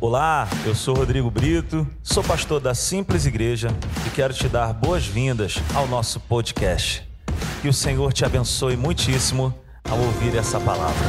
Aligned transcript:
Olá, 0.00 0.48
eu 0.64 0.76
sou 0.76 0.94
Rodrigo 0.94 1.28
Brito, 1.28 1.84
sou 2.04 2.22
pastor 2.22 2.60
da 2.60 2.72
Simples 2.72 3.26
Igreja 3.26 3.66
e 4.06 4.10
quero 4.10 4.32
te 4.32 4.48
dar 4.48 4.72
boas-vindas 4.72 5.56
ao 5.74 5.88
nosso 5.88 6.20
podcast. 6.20 7.02
Que 7.60 7.66
o 7.66 7.72
Senhor 7.72 8.12
te 8.12 8.24
abençoe 8.24 8.76
muitíssimo 8.76 9.52
ao 9.90 9.98
ouvir 9.98 10.36
essa 10.36 10.60
palavra. 10.60 11.04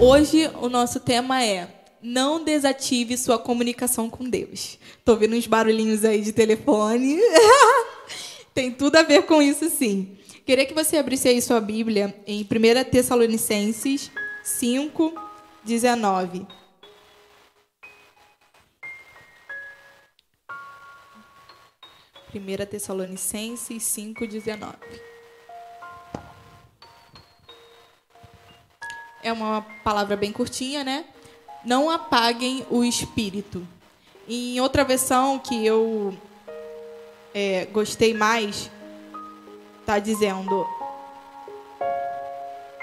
Hoje 0.00 0.50
o 0.62 0.70
nosso 0.70 0.98
tema 0.98 1.44
é 1.44 1.68
não 2.02 2.42
desative 2.42 3.18
sua 3.18 3.38
comunicação 3.38 4.08
com 4.08 4.24
Deus. 4.24 4.78
Tô 5.04 5.12
ouvindo 5.12 5.36
uns 5.36 5.46
barulhinhos 5.46 6.06
aí 6.06 6.22
de 6.22 6.32
telefone. 6.32 7.18
Tem 8.54 8.72
tudo 8.72 8.96
a 8.96 9.02
ver 9.02 9.24
com 9.24 9.42
isso, 9.42 9.68
sim. 9.68 10.16
Queria 10.46 10.64
que 10.64 10.72
você 10.72 10.96
abrisse 10.96 11.28
aí 11.28 11.42
sua 11.42 11.60
Bíblia 11.60 12.14
em 12.26 12.40
1 12.40 12.90
Tessalonicenses 12.90 14.10
5, 14.42 15.12
19. 15.66 16.46
Primeira 22.30 22.66
Tessalonicenses 22.66 23.82
5, 23.82 24.26
19. 24.26 24.74
É 29.22 29.32
uma 29.32 29.62
palavra 29.82 30.16
bem 30.16 30.30
curtinha, 30.30 30.84
né? 30.84 31.06
Não 31.64 31.90
apaguem 31.90 32.66
o 32.70 32.84
espírito. 32.84 33.66
Em 34.28 34.60
outra 34.60 34.84
versão 34.84 35.38
que 35.38 35.64
eu 35.64 36.16
é, 37.34 37.64
gostei 37.66 38.12
mais, 38.12 38.70
está 39.80 39.98
dizendo. 39.98 40.66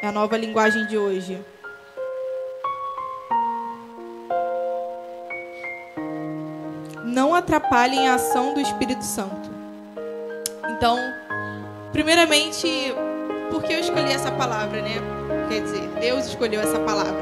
É 0.01 0.07
a 0.07 0.11
nova 0.11 0.35
linguagem 0.37 0.87
de 0.87 0.97
hoje. 0.97 1.39
Não 7.15 7.33
atrapalhem 7.33 8.09
a 8.09 8.15
ação 8.15 8.53
do 8.53 8.59
Espírito 8.59 9.05
Santo. 9.05 9.49
Então, 10.71 10.99
primeiramente, 11.93 12.93
por 13.49 13.63
que 13.63 13.71
eu 13.71 13.79
escolhi 13.79 14.11
essa 14.11 14.29
palavra, 14.31 14.81
né? 14.81 14.97
Quer 15.47 15.61
dizer, 15.61 15.87
Deus 15.97 16.25
escolheu 16.25 16.59
essa 16.59 16.77
palavra. 16.77 17.15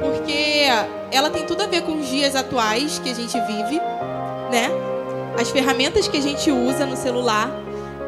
Porque 0.00 0.64
ela 1.12 1.28
tem 1.28 1.44
tudo 1.44 1.64
a 1.64 1.66
ver 1.66 1.82
com 1.82 1.98
os 1.98 2.08
dias 2.08 2.34
atuais 2.34 2.98
que 2.98 3.10
a 3.10 3.14
gente 3.14 3.38
vive, 3.42 3.78
né? 4.50 4.70
As 5.38 5.50
ferramentas 5.50 6.08
que 6.08 6.16
a 6.16 6.22
gente 6.22 6.50
usa 6.50 6.86
no 6.86 6.96
celular 6.96 7.50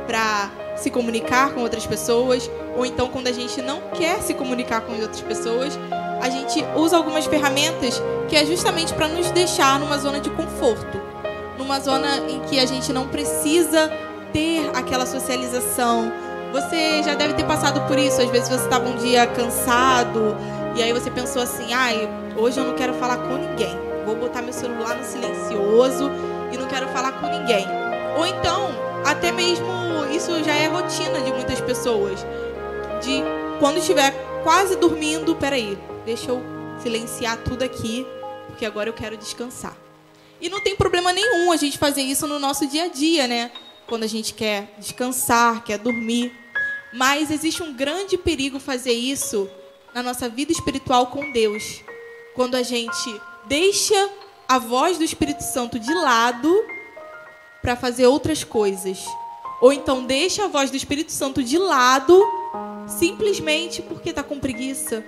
para 0.06 0.48
se 0.77 0.90
comunicar 0.90 1.52
com 1.52 1.60
outras 1.60 1.86
pessoas, 1.86 2.50
ou 2.74 2.86
então 2.86 3.08
quando 3.08 3.27
a 3.27 3.33
gente 3.33 3.60
não 3.60 3.83
quer 3.98 4.22
se 4.22 4.33
comunicar 4.33 4.80
com 4.80 4.92
outras 4.92 5.20
pessoas, 5.20 5.78
a 6.22 6.30
gente 6.30 6.64
usa 6.74 6.96
algumas 6.96 7.27
ferramentas 7.27 8.00
que 8.30 8.36
é 8.36 8.46
justamente 8.46 8.94
para 8.94 9.08
nos 9.08 9.30
deixar 9.30 9.78
numa 9.78 9.98
zona 9.98 10.18
de 10.18 10.30
conforto, 10.30 11.02
numa 11.62 11.78
zona 11.78 12.18
em 12.28 12.41
que 12.41 12.58
a 12.58 12.66
gente 12.66 12.92
não 12.92 13.06
precisa 13.06 13.88
ter 14.32 14.68
aquela 14.74 15.06
socialização. 15.06 16.12
Você 16.52 17.02
já 17.02 17.14
deve 17.14 17.34
ter 17.34 17.44
passado 17.44 17.80
por 17.86 17.98
isso, 17.98 18.20
às 18.20 18.28
vezes 18.28 18.48
você 18.48 18.64
estava 18.64 18.88
um 18.88 18.96
dia 18.96 19.27
cansado 19.27 20.36
e 20.74 20.83
aí 20.83 20.92
você 20.92 21.10
pensou 21.10 21.40
assim: 21.40 21.72
"Ai, 21.72 22.08
hoje 22.36 22.58
eu 22.58 22.64
não 22.64 22.74
quero 22.74 22.92
falar 22.94 23.16
com 23.18 23.36
ninguém. 23.36 23.78
Vou 24.05 24.16
botar 24.16 24.42
meu 24.42 24.52
celular 24.52 24.96
no 24.96 25.05
silencioso 25.05 26.10
e 26.52 26.58
não 26.58 26.66
quero 26.66 26.88
falar 26.88 27.12
com 27.12 27.28
ninguém". 27.28 27.66
Ou 28.18 28.27
então, 28.27 28.68
até 29.06 29.30
mesmo 29.33 29.66
isso 30.12 30.42
já 30.44 30.55
é 30.55 30.66
rotina 30.66 31.20
de 31.20 31.33
muitas 31.33 31.60
pessoas. 31.60 32.27
De 33.00 33.22
quando 33.58 33.78
estiver 33.78 34.12
quase 34.42 34.77
dormindo, 34.77 35.34
peraí, 35.36 35.78
deixa 36.05 36.30
eu 36.30 36.42
silenciar 36.83 37.38
tudo 37.38 37.62
aqui, 37.62 38.06
porque 38.48 38.66
agora 38.66 38.88
eu 38.88 38.92
quero 38.92 39.16
descansar. 39.16 39.77
E 40.42 40.48
não 40.48 40.60
tem 40.60 40.74
problema 40.74 41.12
nenhum 41.12 41.52
a 41.52 41.56
gente 41.56 41.78
fazer 41.78 42.02
isso 42.02 42.26
no 42.26 42.40
nosso 42.40 42.66
dia 42.66 42.86
a 42.86 42.88
dia, 42.88 43.28
né? 43.28 43.52
Quando 43.86 44.02
a 44.02 44.08
gente 44.08 44.34
quer 44.34 44.74
descansar, 44.77 45.62
quer 45.62 45.78
dormir. 45.78 46.33
Mas 46.92 47.30
existe 47.30 47.62
um 47.62 47.72
grande 47.72 48.18
perigo 48.18 48.58
fazer 48.58 48.92
isso 48.92 49.48
na 49.94 50.02
nossa 50.02 50.28
vida 50.28 50.50
espiritual 50.50 51.06
com 51.06 51.30
Deus. 51.30 51.80
Quando 52.34 52.56
a 52.56 52.62
gente 52.64 53.20
deixa 53.46 54.11
a 54.48 54.58
voz 54.58 54.98
do 54.98 55.05
Espírito 55.05 55.44
Santo 55.44 55.78
de 55.78 55.94
lado 55.94 56.52
para 57.62 57.77
fazer 57.77 58.08
outras 58.08 58.42
coisas. 58.42 58.98
Ou 59.61 59.72
então 59.72 60.05
deixa 60.05 60.46
a 60.46 60.48
voz 60.48 60.72
do 60.72 60.77
Espírito 60.77 61.12
Santo 61.12 61.40
de 61.40 61.56
lado 61.56 62.20
simplesmente 62.88 63.80
porque 63.80 64.11
está 64.11 64.24
com 64.24 64.40
preguiça, 64.40 65.05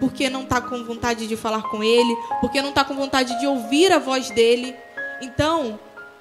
porque 0.00 0.28
não 0.28 0.42
está 0.42 0.60
com 0.60 0.84
vontade 0.84 1.26
de 1.26 1.36
falar 1.36 1.62
com 1.62 1.82
ele, 1.82 2.16
porque 2.40 2.60
não 2.60 2.70
está 2.70 2.84
com 2.84 2.94
vontade 2.94 3.38
de 3.38 3.46
ouvir 3.46 3.92
a 3.92 3.98
voz 3.98 4.30
dele. 4.30 4.74
Então, 5.20 5.78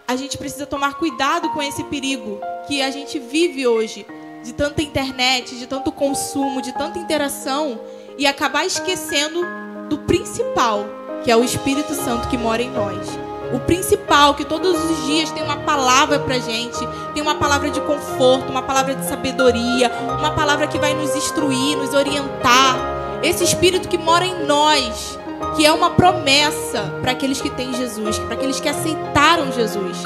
a 0.07 0.15
gente 0.15 0.37
precisa 0.37 0.65
tomar 0.65 0.95
cuidado 0.95 1.49
com 1.49 1.61
esse 1.61 1.83
perigo 1.85 2.39
que 2.67 2.81
a 2.81 2.91
gente 2.91 3.19
vive 3.19 3.65
hoje, 3.67 4.05
de 4.43 4.53
tanta 4.53 4.81
internet, 4.81 5.55
de 5.57 5.65
tanto 5.65 5.91
consumo, 5.91 6.61
de 6.61 6.71
tanta 6.73 6.99
interação, 6.99 7.79
e 8.17 8.27
acabar 8.27 8.65
esquecendo 8.65 9.41
do 9.89 9.97
principal, 9.99 10.85
que 11.23 11.31
é 11.31 11.35
o 11.35 11.43
Espírito 11.43 11.93
Santo 11.93 12.27
que 12.29 12.37
mora 12.37 12.61
em 12.61 12.69
nós. 12.69 13.07
O 13.53 13.59
principal, 13.59 14.33
que 14.33 14.45
todos 14.45 14.75
os 14.83 15.05
dias 15.05 15.31
tem 15.31 15.43
uma 15.43 15.57
palavra 15.57 16.19
pra 16.19 16.39
gente, 16.39 16.79
tem 17.13 17.21
uma 17.21 17.35
palavra 17.35 17.69
de 17.69 17.79
conforto, 17.81 18.49
uma 18.49 18.61
palavra 18.61 18.95
de 18.95 19.05
sabedoria, 19.05 19.91
uma 20.19 20.31
palavra 20.31 20.67
que 20.67 20.77
vai 20.79 20.93
nos 20.93 21.15
instruir, 21.15 21.77
nos 21.77 21.93
orientar. 21.93 22.94
Esse 23.25 23.43
Espírito 23.43 23.87
que 23.87 23.97
mora 23.97 24.23
em 24.23 24.45
nós, 24.45 25.17
que 25.55 25.65
é 25.65 25.71
uma 25.71 25.89
promessa 25.89 26.83
para 27.01 27.11
aqueles 27.11 27.41
que 27.41 27.49
têm 27.49 27.73
Jesus, 27.73 28.19
para 28.19 28.35
aqueles 28.35 28.59
que 28.59 28.69
aceitaram 28.69 29.51
Jesus. 29.51 29.97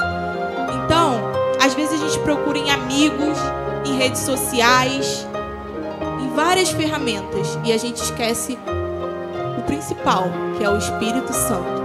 Então, 0.74 1.20
às 1.60 1.74
vezes 1.74 2.00
a 2.00 2.08
gente 2.08 2.18
procura 2.20 2.56
em 2.56 2.70
amigos, 2.70 3.36
em 3.84 3.98
redes 3.98 4.22
sociais, 4.22 5.28
em 6.22 6.34
várias 6.34 6.70
ferramentas 6.70 7.58
e 7.62 7.74
a 7.74 7.76
gente 7.76 7.96
esquece 7.96 8.58
o 9.58 9.62
principal, 9.64 10.24
que 10.56 10.64
é 10.64 10.70
o 10.70 10.78
Espírito 10.78 11.34
Santo. 11.34 11.82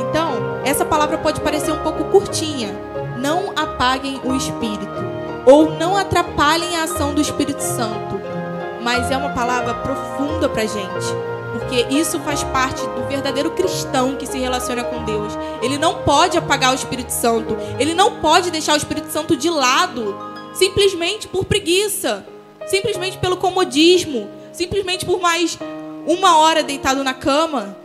Então, 0.00 0.32
essa 0.64 0.84
palavra 0.84 1.16
pode 1.16 1.40
parecer 1.42 1.70
um 1.70 1.82
pouco 1.84 2.06
curtinha. 2.06 2.74
Não 3.18 3.52
apaguem 3.54 4.20
o 4.24 4.34
Espírito 4.34 4.90
ou 5.46 5.70
não 5.76 5.96
atrapalhem 5.96 6.76
a 6.76 6.82
ação 6.82 7.14
do 7.14 7.20
Espírito 7.20 7.62
Santo. 7.62 8.21
Mas 8.82 9.10
é 9.10 9.16
uma 9.16 9.30
palavra 9.30 9.74
profunda 9.74 10.48
para 10.48 10.66
gente, 10.66 11.06
porque 11.52 11.94
isso 11.94 12.18
faz 12.20 12.42
parte 12.44 12.80
do 12.80 13.06
verdadeiro 13.06 13.50
cristão 13.52 14.16
que 14.16 14.26
se 14.26 14.38
relaciona 14.38 14.82
com 14.82 15.04
Deus. 15.04 15.32
Ele 15.62 15.78
não 15.78 16.02
pode 16.02 16.36
apagar 16.36 16.72
o 16.72 16.74
Espírito 16.74 17.10
Santo. 17.10 17.56
Ele 17.78 17.94
não 17.94 18.20
pode 18.20 18.50
deixar 18.50 18.74
o 18.74 18.76
Espírito 18.76 19.10
Santo 19.10 19.36
de 19.36 19.48
lado, 19.48 20.16
simplesmente 20.54 21.28
por 21.28 21.44
preguiça, 21.44 22.26
simplesmente 22.66 23.18
pelo 23.18 23.36
comodismo, 23.36 24.28
simplesmente 24.52 25.06
por 25.06 25.20
mais 25.20 25.58
uma 26.06 26.38
hora 26.38 26.62
deitado 26.62 27.04
na 27.04 27.14
cama. 27.14 27.76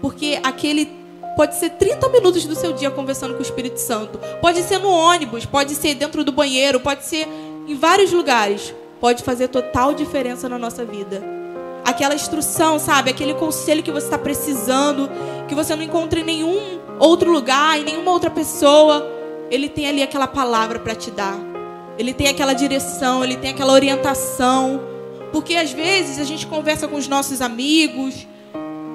Porque 0.00 0.40
aquele 0.42 0.98
pode 1.36 1.54
ser 1.54 1.70
30 1.70 2.08
minutos 2.08 2.44
do 2.46 2.56
seu 2.56 2.72
dia 2.72 2.90
conversando 2.90 3.34
com 3.34 3.38
o 3.38 3.42
Espírito 3.42 3.78
Santo. 3.78 4.18
Pode 4.40 4.60
ser 4.62 4.78
no 4.78 4.90
ônibus, 4.90 5.46
pode 5.46 5.74
ser 5.76 5.94
dentro 5.94 6.24
do 6.24 6.32
banheiro, 6.32 6.80
pode 6.80 7.04
ser 7.04 7.28
em 7.68 7.74
vários 7.76 8.12
lugares. 8.12 8.74
Pode 9.00 9.22
fazer 9.22 9.48
total 9.48 9.94
diferença 9.94 10.48
na 10.48 10.58
nossa 10.58 10.84
vida. 10.84 11.22
Aquela 11.84 12.14
instrução, 12.14 12.78
sabe? 12.78 13.10
Aquele 13.10 13.34
conselho 13.34 13.82
que 13.82 13.92
você 13.92 14.06
está 14.06 14.18
precisando, 14.18 15.08
que 15.46 15.54
você 15.54 15.74
não 15.74 15.82
encontra 15.82 16.20
em 16.20 16.24
nenhum 16.24 16.80
outro 16.98 17.30
lugar, 17.30 17.78
em 17.78 17.84
nenhuma 17.84 18.10
outra 18.10 18.30
pessoa. 18.30 19.06
Ele 19.50 19.68
tem 19.68 19.88
ali 19.88 20.02
aquela 20.02 20.26
palavra 20.26 20.78
para 20.78 20.94
te 20.94 21.10
dar. 21.10 21.38
Ele 21.96 22.12
tem 22.12 22.28
aquela 22.28 22.52
direção, 22.52 23.24
ele 23.24 23.36
tem 23.36 23.50
aquela 23.50 23.72
orientação. 23.72 24.80
Porque 25.32 25.54
às 25.54 25.72
vezes 25.72 26.18
a 26.18 26.24
gente 26.24 26.46
conversa 26.46 26.88
com 26.88 26.96
os 26.96 27.06
nossos 27.06 27.40
amigos 27.40 28.26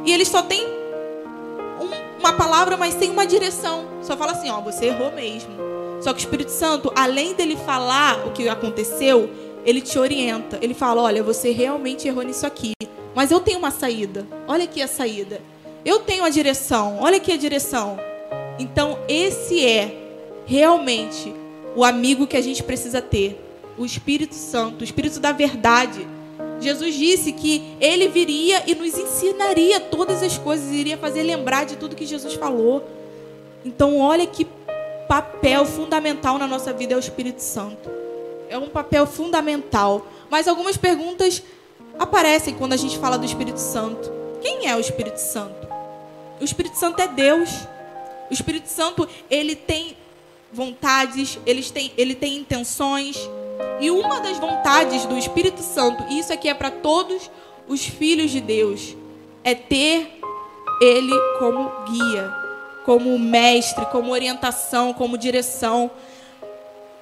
e 0.06 0.12
eles 0.12 0.28
só 0.28 0.42
têm 0.42 0.66
um, 0.66 2.20
uma 2.20 2.34
palavra, 2.34 2.76
mas 2.76 2.94
sem 2.96 3.10
uma 3.10 3.26
direção. 3.26 3.86
Só 4.02 4.18
fala 4.18 4.34
assim, 4.34 4.50
ó, 4.50 4.60
você 4.60 4.88
errou 4.88 5.12
mesmo. 5.12 5.52
Só 6.02 6.12
que 6.12 6.20
o 6.20 6.24
Espírito 6.26 6.52
Santo, 6.52 6.92
além 6.96 7.34
dele 7.34 7.56
falar 7.56 8.28
o 8.28 8.32
que 8.32 8.50
aconteceu, 8.50 9.30
ele 9.66 9.82
te 9.82 9.98
orienta. 9.98 10.58
Ele 10.62 10.74
fala, 10.74 11.02
olha, 11.02 11.24
você 11.24 11.52
realmente 11.52 12.08
errou 12.08 12.24
nisso 12.24 12.46
aqui. 12.46 12.74
Mas 13.16 13.32
eu 13.32 13.40
tenho 13.40 13.60
uma 13.60 13.72
saída. 13.72 14.26
Olha 14.48 14.64
aqui 14.64 14.82
a 14.82 14.88
saída. 14.88 15.42
Eu 15.86 16.00
tenho 16.00 16.24
a 16.24 16.30
direção. 16.30 17.00
Olha 17.00 17.18
aqui 17.18 17.32
a 17.32 17.38
direção. 17.38 17.98
Então, 18.60 19.00
esse 19.08 19.66
é 19.66 19.96
realmente 20.46 21.34
o 21.76 21.84
amigo 21.84 22.28
que 22.28 22.38
a 22.38 22.42
gente 22.42 22.64
precisa 22.64 23.02
ter. 23.02 23.40
O 23.78 23.86
Espírito 23.86 24.36
Santo, 24.36 24.82
o 24.82 24.84
Espírito 24.84 25.20
da 25.20 25.32
verdade. 25.32 26.08
Jesus 26.60 26.96
disse 26.96 27.34
que 27.34 27.76
ele 27.80 28.08
viria 28.08 28.64
e 28.68 28.76
nos 28.76 28.98
ensinaria 28.98 29.80
todas 29.80 30.24
as 30.24 30.38
coisas, 30.38 30.72
iria 30.72 30.98
fazer 30.98 31.24
lembrar 31.24 31.66
de 31.66 31.76
tudo 31.76 31.96
que 31.96 32.06
Jesus 32.06 32.36
falou. 32.36 32.88
Então, 33.66 34.00
olha 34.00 34.26
que 34.26 34.48
papel 35.08 35.66
fundamental 35.66 36.38
na 36.38 36.48
nossa 36.48 36.72
vida 36.72 36.94
é 36.94 36.98
o 36.98 37.00
Espírito 37.00 37.42
Santo. 37.42 38.03
É 38.50 38.58
um 38.58 38.70
papel 38.70 39.06
fundamental. 39.06 40.08
Mas 40.30 40.48
algumas 40.48 40.78
perguntas 40.78 41.44
aparecem 41.98 42.56
quando 42.56 42.74
a 42.74 42.78
gente 42.78 42.98
fala 42.98 43.18
do 43.18 43.26
Espírito 43.26 43.60
Santo. 43.60 44.12
Quem 44.42 44.68
é 44.68 44.76
o 44.76 44.80
Espírito 44.80 45.18
Santo? 45.18 45.68
O 46.40 46.44
Espírito 46.44 46.78
Santo 46.78 47.02
é 47.02 47.08
Deus. 47.08 47.50
O 48.30 48.34
Espírito 48.34 48.68
Santo, 48.68 49.08
ele 49.30 49.56
tem 49.56 49.96
vontades, 50.52 51.40
ele 51.46 51.64
tem, 51.64 51.92
ele 51.98 52.16
tem 52.16 52.38
intenções. 52.38 53.18
E 53.80 53.90
uma 53.90 54.20
das 54.20 54.38
vontades 54.38 55.06
do 55.06 55.18
Espírito 55.18 55.62
Santo, 55.62 56.04
e 56.10 56.20
isso 56.20 56.32
aqui 56.32 56.48
é 56.48 56.54
para 56.54 56.72
todos 56.72 57.30
os 57.68 57.86
filhos 57.86 58.32
de 58.32 58.42
Deus, 58.42 58.96
é 59.44 59.54
ter 59.56 60.20
ele 60.82 61.14
como 61.40 61.72
guia, 61.86 62.34
como 62.86 63.18
mestre, 63.18 63.86
como 63.88 64.12
orientação, 64.12 64.94
como 64.94 65.18
direção. 65.18 65.92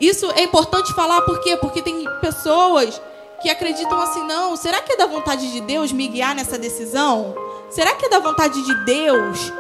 Isso 0.02 0.32
é 0.32 0.42
importante 0.42 0.92
falar 0.96 1.22
por 1.22 1.40
quê? 1.42 1.56
Porque 1.56 1.80
tem 1.80 2.04
pessoas 2.20 3.00
que 3.40 3.50
acreditam 3.50 4.00
assim, 4.02 4.24
não, 4.26 4.56
será 4.56 4.82
que 4.82 4.94
é 4.94 4.98
da 4.98 5.06
vontade 5.06 5.52
de 5.52 5.62
Deus 5.62 5.92
me 5.92 6.08
guiar 6.08 6.34
nessa 6.34 6.58
decisão? 6.58 7.36
Será 7.70 7.94
que 7.94 8.08
é 8.08 8.10
da 8.10 8.18
vontade 8.18 8.60
de 8.66 8.86
Deus 8.86 9.54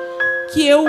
que 0.51 0.67
eu 0.67 0.83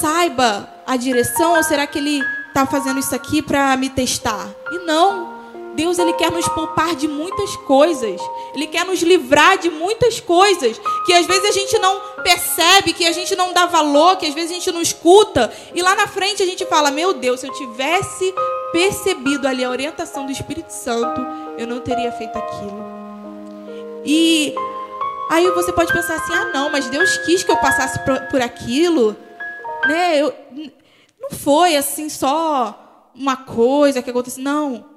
saiba 0.00 0.68
a 0.84 0.96
direção 0.96 1.56
ou 1.56 1.62
será 1.62 1.86
que 1.86 1.98
ele 1.98 2.20
está 2.48 2.66
fazendo 2.66 2.98
isso 2.98 3.14
aqui 3.14 3.40
para 3.40 3.76
me 3.76 3.88
testar? 3.88 4.48
E 4.72 4.78
não. 4.80 5.39
Deus 5.74 5.98
ele 5.98 6.12
quer 6.14 6.30
nos 6.30 6.48
poupar 6.48 6.94
de 6.94 7.06
muitas 7.06 7.56
coisas. 7.56 8.20
Ele 8.54 8.66
quer 8.66 8.84
nos 8.84 9.00
livrar 9.02 9.58
de 9.58 9.70
muitas 9.70 10.20
coisas 10.20 10.80
que 11.06 11.12
às 11.12 11.26
vezes 11.26 11.44
a 11.44 11.52
gente 11.52 11.78
não 11.78 12.00
percebe, 12.22 12.92
que 12.92 13.06
a 13.06 13.12
gente 13.12 13.34
não 13.36 13.52
dá 13.52 13.66
valor, 13.66 14.16
que 14.16 14.26
às 14.26 14.34
vezes 14.34 14.50
a 14.50 14.54
gente 14.54 14.72
não 14.72 14.82
escuta. 14.82 15.52
E 15.74 15.82
lá 15.82 15.94
na 15.94 16.06
frente 16.06 16.42
a 16.42 16.46
gente 16.46 16.66
fala: 16.66 16.90
"Meu 16.90 17.14
Deus, 17.14 17.40
se 17.40 17.46
eu 17.46 17.52
tivesse 17.52 18.34
percebido 18.72 19.46
ali 19.46 19.64
a 19.64 19.70
orientação 19.70 20.26
do 20.26 20.32
Espírito 20.32 20.70
Santo, 20.70 21.20
eu 21.56 21.66
não 21.66 21.80
teria 21.80 22.12
feito 22.12 22.36
aquilo". 22.36 22.84
E 24.04 24.54
aí 25.30 25.48
você 25.50 25.72
pode 25.72 25.92
pensar 25.92 26.16
assim: 26.16 26.34
"Ah, 26.34 26.50
não, 26.52 26.70
mas 26.70 26.88
Deus 26.88 27.16
quis 27.18 27.44
que 27.44 27.50
eu 27.50 27.56
passasse 27.56 27.98
por, 28.30 28.42
aquilo". 28.42 29.16
Né? 29.86 30.20
Eu, 30.20 30.34
não 31.20 31.30
foi 31.30 31.76
assim 31.76 32.08
só 32.08 33.10
uma 33.14 33.36
coisa 33.36 34.02
que 34.02 34.10
aconteceu, 34.10 34.42
não 34.42 34.89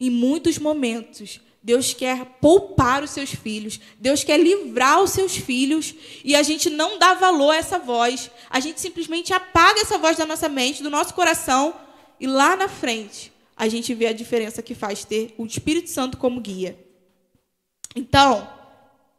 em 0.00 0.10
muitos 0.10 0.58
momentos, 0.58 1.40
Deus 1.62 1.92
quer 1.92 2.24
poupar 2.40 3.02
os 3.02 3.10
seus 3.10 3.30
filhos, 3.30 3.80
Deus 3.98 4.22
quer 4.22 4.38
livrar 4.38 5.02
os 5.02 5.10
seus 5.10 5.36
filhos, 5.36 5.94
e 6.24 6.36
a 6.36 6.42
gente 6.42 6.70
não 6.70 6.98
dá 6.98 7.14
valor 7.14 7.50
a 7.50 7.56
essa 7.56 7.78
voz, 7.78 8.30
a 8.48 8.60
gente 8.60 8.80
simplesmente 8.80 9.32
apaga 9.32 9.80
essa 9.80 9.98
voz 9.98 10.16
da 10.16 10.24
nossa 10.24 10.48
mente, 10.48 10.82
do 10.82 10.90
nosso 10.90 11.12
coração, 11.12 11.74
e 12.20 12.26
lá 12.26 12.54
na 12.54 12.68
frente 12.68 13.32
a 13.56 13.68
gente 13.68 13.92
vê 13.94 14.06
a 14.06 14.12
diferença 14.12 14.62
que 14.62 14.74
faz 14.74 15.04
ter 15.04 15.34
o 15.38 15.46
Espírito 15.46 15.90
Santo 15.90 16.18
como 16.18 16.40
guia. 16.40 16.78
Então, 17.96 18.48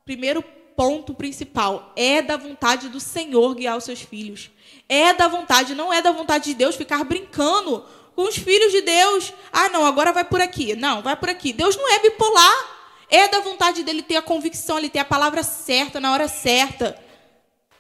primeiro 0.06 0.44
ponto 0.78 1.16
principal 1.16 1.92
é 1.96 2.22
da 2.22 2.38
vontade 2.38 2.88
do 2.88 3.00
Senhor 3.00 3.56
guiar 3.56 3.76
os 3.76 3.84
seus 3.84 4.00
filhos. 4.00 4.52
É 4.88 5.12
da 5.12 5.28
vontade, 5.28 5.74
não 5.74 5.92
é 5.92 6.04
da 6.04 6.12
vontade 6.12 6.52
de 6.52 6.54
Deus 6.54 6.76
ficar 6.76 7.04
brincando 7.04 7.84
com 8.18 8.24
os 8.24 8.36
filhos 8.36 8.72
de 8.72 8.82
Deus. 8.82 9.32
Ah, 9.54 9.70
não, 9.70 9.86
agora 9.86 10.12
vai 10.12 10.24
por 10.24 10.42
aqui. 10.42 10.76
Não, 10.76 11.04
vai 11.04 11.16
por 11.16 11.30
aqui. 11.30 11.54
Deus 11.54 11.78
não 11.78 11.88
é 11.94 12.00
bipolar. 12.00 12.78
É 13.08 13.28
da 13.28 13.42
vontade 13.42 13.84
dele 13.84 14.02
ter 14.02 14.16
a 14.16 14.24
convicção, 14.24 14.80
ele 14.80 14.90
ter 14.90 14.98
a 14.98 15.06
palavra 15.06 15.44
certa 15.44 16.00
na 16.00 16.12
hora 16.12 16.28
certa. 16.28 17.00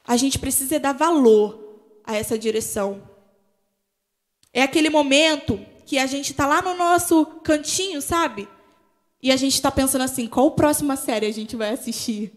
A 0.05 0.15
gente 0.15 0.37
precisa 0.37 0.79
dar 0.79 0.93
valor 0.93 1.81
a 2.03 2.15
essa 2.15 2.37
direção. 2.37 3.01
É 4.53 4.61
aquele 4.61 4.91
momento 4.91 5.59
que 5.87 5.97
a 5.97 6.05
gente 6.05 6.33
está 6.33 6.45
lá 6.45 6.61
no 6.61 6.75
nosso 6.75 7.25
cantinho, 7.43 7.99
sabe? 7.99 8.47
E 9.21 9.31
a 9.31 9.35
gente 9.35 9.55
está 9.55 9.71
pensando 9.71 10.03
assim: 10.03 10.27
qual 10.27 10.51
próxima 10.51 10.95
série 10.95 11.25
a 11.25 11.33
gente 11.33 11.55
vai 11.55 11.71
assistir? 11.71 12.31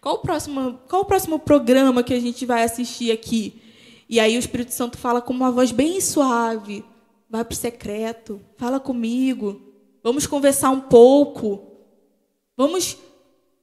Qual 0.00 0.16
o 0.16 0.18
próximo, 0.18 0.80
qual 0.88 1.02
o 1.02 1.06
próximo 1.06 1.38
programa 1.38 2.02
que 2.02 2.14
a 2.14 2.20
gente 2.20 2.44
vai 2.44 2.64
assistir 2.64 3.12
aqui? 3.12 3.62
E 4.08 4.18
aí 4.18 4.34
o 4.34 4.40
Espírito 4.40 4.72
Santo 4.72 4.98
fala 4.98 5.22
com 5.22 5.32
uma 5.32 5.52
voz 5.52 5.70
bem 5.70 6.00
suave 6.00 6.84
vai 7.34 7.44
para 7.44 7.52
o 7.52 7.56
secreto, 7.56 8.40
fala 8.56 8.78
comigo, 8.78 9.60
vamos 10.04 10.24
conversar 10.24 10.70
um 10.70 10.82
pouco, 10.82 11.66
vamos 12.56 12.96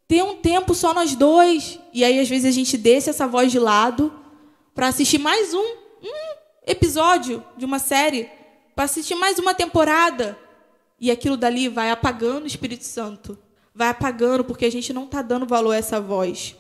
ter 0.09 0.21
um 0.21 0.35
tempo 0.35 0.75
só 0.75 0.93
nós 0.93 1.15
dois. 1.15 1.79
E 1.93 2.03
aí, 2.03 2.19
às 2.19 2.27
vezes, 2.27 2.45
a 2.45 2.51
gente 2.51 2.77
deixa 2.77 3.11
essa 3.11 3.25
voz 3.25 3.49
de 3.49 3.59
lado 3.59 4.13
para 4.75 4.89
assistir 4.89 5.19
mais 5.19 5.53
um, 5.53 5.61
um 6.03 6.35
episódio 6.67 7.41
de 7.55 7.63
uma 7.63 7.79
série, 7.79 8.29
para 8.75 8.83
assistir 8.83 9.15
mais 9.15 9.39
uma 9.39 9.53
temporada. 9.53 10.37
E 10.99 11.09
aquilo 11.09 11.37
dali 11.37 11.69
vai 11.69 11.91
apagando 11.91 12.43
o 12.43 12.47
Espírito 12.47 12.83
Santo. 12.83 13.39
Vai 13.73 13.87
apagando, 13.87 14.43
porque 14.43 14.65
a 14.65 14.71
gente 14.71 14.91
não 14.91 15.05
está 15.05 15.21
dando 15.21 15.45
valor 15.45 15.71
a 15.71 15.77
essa 15.77 16.01
voz. 16.01 16.57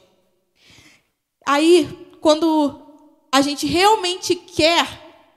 Aí, 1.45 2.07
quando 2.21 2.81
a 3.29 3.41
gente 3.41 3.67
realmente 3.67 4.33
quer 4.33 4.87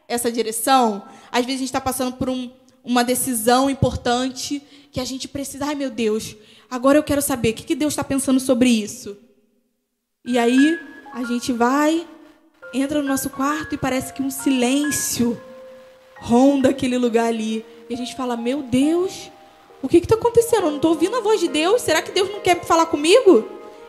essa 0.06 0.30
direção, 0.30 1.02
às 1.34 1.44
vezes 1.44 1.56
a 1.56 1.62
gente 1.62 1.68
está 1.68 1.80
passando 1.80 2.14
por 2.14 2.30
um, 2.30 2.48
uma 2.84 3.02
decisão 3.02 3.68
importante 3.68 4.62
que 4.92 5.00
a 5.00 5.04
gente 5.04 5.26
precisa. 5.26 5.66
Ai, 5.66 5.74
meu 5.74 5.90
Deus, 5.90 6.36
agora 6.70 6.96
eu 6.96 7.02
quero 7.02 7.20
saber 7.20 7.50
o 7.50 7.54
que, 7.54 7.64
que 7.64 7.74
Deus 7.74 7.92
está 7.92 8.04
pensando 8.04 8.38
sobre 8.38 8.68
isso. 8.68 9.16
E 10.24 10.38
aí 10.38 10.78
a 11.12 11.24
gente 11.24 11.52
vai, 11.52 12.06
entra 12.72 13.02
no 13.02 13.08
nosso 13.08 13.30
quarto 13.30 13.74
e 13.74 13.78
parece 13.78 14.12
que 14.12 14.22
um 14.22 14.30
silêncio 14.30 15.36
ronda 16.18 16.68
aquele 16.68 16.96
lugar 16.96 17.26
ali. 17.26 17.66
E 17.90 17.94
a 17.94 17.96
gente 17.96 18.14
fala: 18.14 18.36
Meu 18.36 18.62
Deus, 18.62 19.28
o 19.82 19.88
que 19.88 19.96
está 19.96 20.14
acontecendo? 20.14 20.66
Eu 20.66 20.70
não 20.70 20.76
estou 20.76 20.92
ouvindo 20.92 21.16
a 21.16 21.20
voz 21.20 21.40
de 21.40 21.48
Deus. 21.48 21.82
Será 21.82 22.00
que 22.00 22.12
Deus 22.12 22.30
não 22.30 22.38
quer 22.38 22.64
falar 22.64 22.86
comigo? 22.86 23.44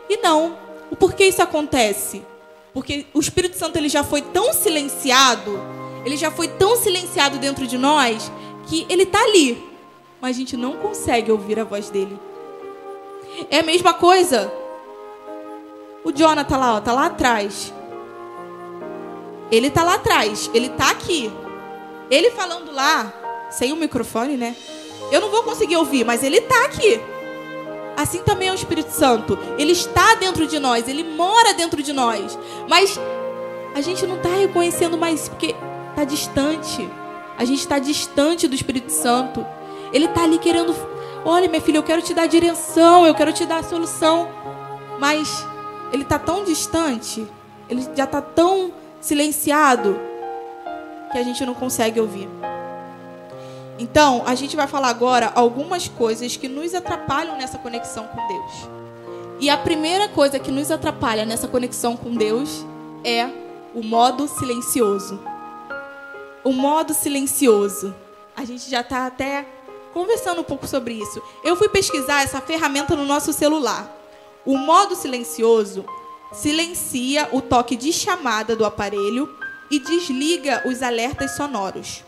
E 0.09 0.17
não. 0.17 0.57
O 0.89 0.95
porquê 0.95 1.25
isso 1.25 1.43
acontece? 1.43 2.23
Porque 2.73 3.05
o 3.13 3.19
Espírito 3.19 3.55
Santo 3.55 3.77
ele 3.77 3.87
já 3.87 4.03
foi 4.03 4.23
tão 4.23 4.51
silenciado 4.51 5.74
ele 6.05 6.15
já 6.15 6.29
foi 6.29 6.47
tão 6.47 6.75
silenciado 6.75 7.39
dentro 7.39 7.65
de 7.65 7.77
nós 7.77 8.31
que 8.67 8.85
ele 8.87 9.03
está 9.03 9.21
ali, 9.23 9.67
mas 10.21 10.35
a 10.35 10.39
gente 10.39 10.55
não 10.55 10.73
consegue 10.77 11.31
ouvir 11.31 11.59
a 11.59 11.63
voz 11.63 11.89
dele. 11.89 12.19
É 13.49 13.59
a 13.59 13.63
mesma 13.63 13.93
coisa. 13.93 14.51
O 16.03 16.11
Jonathan 16.11 16.47
tá 16.47 16.57
lá, 16.57 16.75
ó, 16.75 16.79
tá 16.81 16.93
lá 16.93 17.07
atrás. 17.07 17.73
Ele 19.51 19.69
tá 19.69 19.83
lá 19.83 19.95
atrás, 19.95 20.49
ele 20.53 20.69
tá 20.69 20.91
aqui. 20.91 21.31
Ele 22.09 22.29
falando 22.31 22.71
lá, 22.71 23.11
sem 23.49 23.73
o 23.73 23.75
microfone, 23.75 24.37
né? 24.37 24.55
Eu 25.11 25.21
não 25.21 25.29
vou 25.29 25.43
conseguir 25.43 25.77
ouvir, 25.77 26.03
mas 26.03 26.23
ele 26.23 26.41
tá 26.41 26.65
aqui. 26.65 26.99
Assim 27.97 28.21
também 28.23 28.49
é 28.49 28.51
o 28.51 28.55
Espírito 28.55 28.91
Santo. 28.91 29.37
Ele 29.57 29.71
está 29.71 30.15
dentro 30.15 30.45
de 30.45 30.59
nós, 30.59 30.87
ele 30.87 31.03
mora 31.03 31.53
dentro 31.53 31.81
de 31.81 31.93
nós. 31.93 32.37
Mas 32.67 32.99
a 33.73 33.81
gente 33.81 34.05
não 34.05 34.17
está 34.17 34.29
reconhecendo 34.29 34.97
mais, 34.97 35.29
porque 35.29 35.55
está 35.95 36.03
distante. 36.03 36.89
A 37.37 37.45
gente 37.45 37.59
está 37.59 37.79
distante 37.79 38.47
do 38.47 38.55
Espírito 38.55 38.91
Santo. 38.91 39.45
Ele 39.93 40.05
está 40.05 40.23
ali 40.23 40.37
querendo, 40.37 40.75
olha, 41.23 41.47
minha 41.47 41.61
filha, 41.61 41.77
eu 41.77 41.83
quero 41.83 42.01
te 42.01 42.13
dar 42.13 42.27
direção, 42.27 43.05
eu 43.05 43.15
quero 43.15 43.31
te 43.31 43.45
dar 43.45 43.59
a 43.59 43.63
solução. 43.63 44.27
Mas 44.99 45.45
ele 45.93 46.03
está 46.03 46.19
tão 46.19 46.43
distante, 46.43 47.25
ele 47.69 47.87
já 47.95 48.03
está 48.03 48.21
tão 48.21 48.71
silenciado, 48.99 49.97
que 51.11 51.17
a 51.17 51.23
gente 51.23 51.45
não 51.45 51.53
consegue 51.53 51.99
ouvir. 51.99 52.27
Então, 53.77 54.23
a 54.25 54.35
gente 54.35 54.55
vai 54.55 54.67
falar 54.67 54.89
agora 54.89 55.31
algumas 55.35 55.87
coisas 55.87 56.35
que 56.35 56.47
nos 56.47 56.73
atrapalham 56.73 57.37
nessa 57.37 57.57
conexão 57.57 58.05
com 58.07 58.27
Deus. 58.27 58.69
E 59.39 59.49
a 59.49 59.57
primeira 59.57 60.07
coisa 60.07 60.39
que 60.39 60.49
nos 60.51 60.71
atrapalha 60.71 61.25
nessa 61.25 61.47
conexão 61.47 61.95
com 61.95 62.11
Deus 62.11 62.65
é 63.03 63.27
o 63.73 63.83
modo 63.83 64.27
silencioso 64.29 65.34
o 66.45 66.53
modo 66.53 66.93
silencioso. 66.93 67.93
A 68.37 68.45
gente 68.45 68.69
já 68.69 68.81
está 68.81 69.07
até 69.07 69.45
conversando 69.91 70.41
um 70.41 70.43
pouco 70.43 70.67
sobre 70.67 70.93
isso. 70.93 71.21
Eu 71.43 71.55
fui 71.55 71.67
pesquisar 71.67 72.21
essa 72.21 72.39
ferramenta 72.39 72.95
no 72.95 73.03
nosso 73.03 73.33
celular. 73.33 73.91
O 74.45 74.55
modo 74.55 74.95
silencioso 74.95 75.83
silencia 76.31 77.27
o 77.31 77.41
toque 77.41 77.75
de 77.75 77.91
chamada 77.91 78.55
do 78.55 78.63
aparelho 78.63 79.27
e 79.71 79.79
desliga 79.79 80.61
os 80.67 80.83
alertas 80.83 81.31
sonoros. 81.31 82.03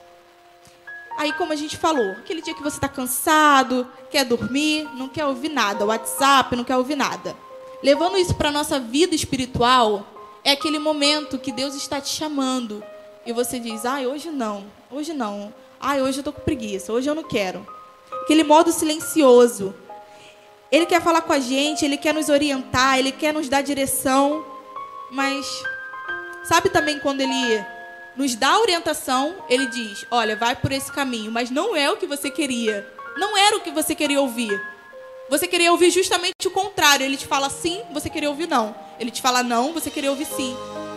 Aí, 1.17 1.34
como 1.34 1.51
a 1.51 1.56
gente 1.56 1.75
falou, 1.75 2.12
aquele 2.12 2.44
dia 2.44 2.53
que 2.53 2.62
você 2.62 2.77
está 2.77 2.88
cansado, 2.88 3.88
quer 4.12 4.24
dormir, 4.24 4.88
não 4.94 5.10
quer 5.10 5.25
ouvir 5.25 5.50
nada, 5.50 5.84
WhatsApp, 5.84 6.56
não 6.56 6.63
quer 6.63 6.77
ouvir 6.77 6.96
nada. 6.96 7.36
Levando 7.82 8.17
isso 8.17 8.36
para 8.36 8.50
a 8.50 8.51
nossa 8.51 8.79
vida 8.79 9.15
espiritual, 9.15 10.06
é 10.44 10.51
aquele 10.51 10.77
momento 10.77 11.39
que 11.39 11.51
Deus 11.51 11.74
está 11.74 12.00
te 12.00 12.10
chamando 12.10 12.84
e 13.27 13.34
você 13.34 13.60
diz: 13.60 13.86
ai, 13.86 14.07
hoje 14.07 14.31
não, 14.31 14.65
hoje 14.89 15.13
não, 15.13 15.53
ai, 15.79 16.01
hoje 16.01 16.19
eu 16.19 16.24
tô 16.24 16.31
com 16.31 16.41
preguiça, 16.41 16.93
hoje 16.93 17.10
eu 17.10 17.13
não 17.13 17.24
quero. 17.24 17.67
Aquele 18.24 18.43
modo 18.43 18.72
silencioso. 18.72 19.75
Ele 20.72 20.86
quer 20.86 21.01
falar 21.01 21.22
com 21.22 21.31
a 21.31 21.39
gente, 21.39 21.86
ele 21.86 21.98
quer 21.98 22.13
nos 22.13 22.29
orientar, 22.29 22.98
ele 22.98 23.12
quer 23.12 23.34
nos 23.34 23.48
dar 23.48 23.62
direção, 23.62 24.46
mas 25.12 25.46
sabe 26.43 26.69
também 26.69 27.00
quando 27.00 27.22
ele 27.22 27.65
nos 28.17 28.36
dá 28.36 28.60
orientação, 28.60 29.36
ele 29.50 29.67
diz: 29.67 30.05
olha, 30.10 30.36
vai 30.36 30.55
por 30.55 30.72
esse 30.72 30.91
caminho, 30.91 31.31
mas 31.31 31.50
não 31.50 31.75
é 31.75 31.91
o 31.91 31.98
que 31.98 32.07
você 32.07 32.29
queria, 32.29 32.88
não 33.17 33.38
era 33.38 33.57
o 33.57 33.62
que 33.62 33.72
você 33.72 33.93
queria 33.93 34.22
ouvir. 34.22 34.60
Você 35.29 35.46
queria 35.46 35.74
ouvir 35.74 35.91
justamente 35.91 36.48
o 36.48 36.51
contrário. 36.51 37.05
Ele 37.05 37.17
te 37.17 37.27
fala 37.27 37.50
sim, 37.50 37.81
você 37.91 38.10
queria 38.10 38.29
ouvir 38.29 38.48
não. 38.48 38.74
Ele 38.98 39.12
te 39.12 39.22
fala 39.22 39.43
não, 39.43 39.74
você 39.74 39.91
queria 39.91 40.10
ouvir 40.10 40.25
sim. 40.25 40.55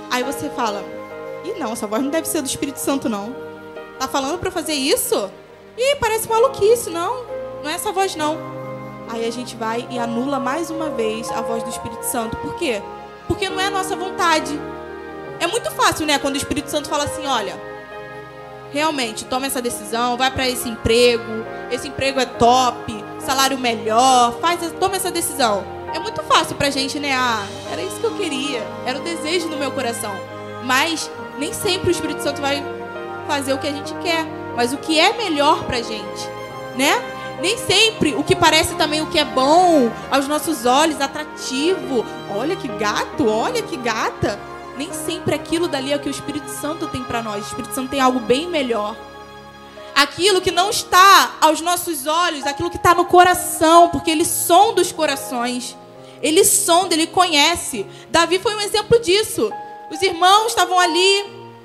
Aí 0.08 0.22
você 0.22 0.48
fala: 0.50 0.99
Ih, 1.44 1.58
não, 1.58 1.72
essa 1.72 1.86
voz 1.86 2.02
não 2.02 2.10
deve 2.10 2.28
ser 2.28 2.42
do 2.42 2.46
Espírito 2.46 2.78
Santo, 2.78 3.08
não. 3.08 3.34
Tá 3.98 4.08
falando 4.08 4.38
para 4.38 4.50
fazer 4.50 4.74
isso? 4.74 5.30
Ih, 5.76 5.96
parece 6.00 6.28
maluquice, 6.28 6.90
não. 6.90 7.24
Não 7.62 7.70
é 7.70 7.74
essa 7.74 7.92
voz, 7.92 8.14
não. 8.16 8.36
Aí 9.08 9.26
a 9.26 9.30
gente 9.30 9.56
vai 9.56 9.86
e 9.90 9.98
anula 9.98 10.38
mais 10.38 10.70
uma 10.70 10.88
vez 10.90 11.30
a 11.30 11.40
voz 11.40 11.62
do 11.62 11.70
Espírito 11.70 12.04
Santo. 12.04 12.36
Por 12.36 12.54
quê? 12.54 12.80
Porque 13.26 13.48
não 13.48 13.60
é 13.60 13.66
a 13.66 13.70
nossa 13.70 13.96
vontade. 13.96 14.58
É 15.40 15.46
muito 15.46 15.70
fácil, 15.72 16.06
né? 16.06 16.18
Quando 16.18 16.34
o 16.34 16.38
Espírito 16.38 16.70
Santo 16.70 16.88
fala 16.88 17.04
assim: 17.04 17.26
olha, 17.26 17.60
realmente, 18.72 19.24
toma 19.24 19.46
essa 19.46 19.60
decisão, 19.60 20.16
vai 20.16 20.30
para 20.30 20.48
esse 20.48 20.68
emprego, 20.68 21.44
esse 21.70 21.88
emprego 21.88 22.20
é 22.20 22.26
top, 22.26 23.04
salário 23.18 23.58
melhor, 23.58 24.38
faz, 24.40 24.60
toma 24.78 24.96
essa 24.96 25.10
decisão. 25.10 25.64
É 25.92 25.98
muito 25.98 26.22
fácil 26.22 26.54
pra 26.56 26.70
gente, 26.70 26.98
né? 27.00 27.12
Ah, 27.12 27.44
era 27.72 27.82
isso 27.82 27.96
que 27.96 28.04
eu 28.04 28.16
queria, 28.16 28.64
era 28.86 28.98
o 28.98 29.02
desejo 29.02 29.48
no 29.48 29.56
meu 29.56 29.72
coração. 29.72 30.14
Mas 30.64 31.10
nem 31.40 31.54
sempre 31.54 31.88
o 31.88 31.90
Espírito 31.90 32.22
Santo 32.22 32.40
vai 32.40 32.62
fazer 33.26 33.54
o 33.54 33.58
que 33.58 33.66
a 33.66 33.72
gente 33.72 33.94
quer, 33.94 34.26
mas 34.54 34.74
o 34.74 34.76
que 34.76 35.00
é 35.00 35.16
melhor 35.16 35.64
pra 35.64 35.80
gente, 35.80 36.28
né? 36.76 37.02
Nem 37.40 37.56
sempre 37.56 38.14
o 38.14 38.22
que 38.22 38.36
parece 38.36 38.74
também 38.74 39.00
o 39.00 39.06
que 39.06 39.18
é 39.18 39.24
bom 39.24 39.90
aos 40.10 40.28
nossos 40.28 40.66
olhos, 40.66 41.00
atrativo. 41.00 42.04
Olha 42.36 42.54
que 42.54 42.68
gato, 42.68 43.26
olha 43.26 43.62
que 43.62 43.78
gata. 43.78 44.38
Nem 44.76 44.92
sempre 44.92 45.34
aquilo 45.34 45.66
dali 45.66 45.90
é 45.90 45.96
o 45.96 46.00
que 46.00 46.08
o 46.08 46.10
Espírito 46.10 46.50
Santo 46.50 46.86
tem 46.88 47.02
para 47.02 47.22
nós. 47.22 47.44
O 47.44 47.48
Espírito 47.48 47.74
Santo 47.74 47.88
tem 47.88 48.00
algo 48.00 48.20
bem 48.20 48.46
melhor. 48.46 48.94
Aquilo 49.94 50.42
que 50.42 50.50
não 50.50 50.68
está 50.68 51.36
aos 51.40 51.62
nossos 51.62 52.06
olhos, 52.06 52.46
aquilo 52.46 52.68
que 52.68 52.76
está 52.76 52.94
no 52.94 53.06
coração, 53.06 53.88
porque 53.88 54.10
ele 54.10 54.26
sonda 54.26 54.82
os 54.82 54.92
corações. 54.92 55.74
Ele 56.22 56.44
sonda, 56.44 56.92
ele 56.92 57.06
conhece. 57.06 57.86
Davi 58.10 58.38
foi 58.38 58.54
um 58.54 58.60
exemplo 58.60 59.00
disso. 59.00 59.50
Os 59.90 60.00
irmãos 60.02 60.48
estavam 60.48 60.78
ali, 60.78 61.24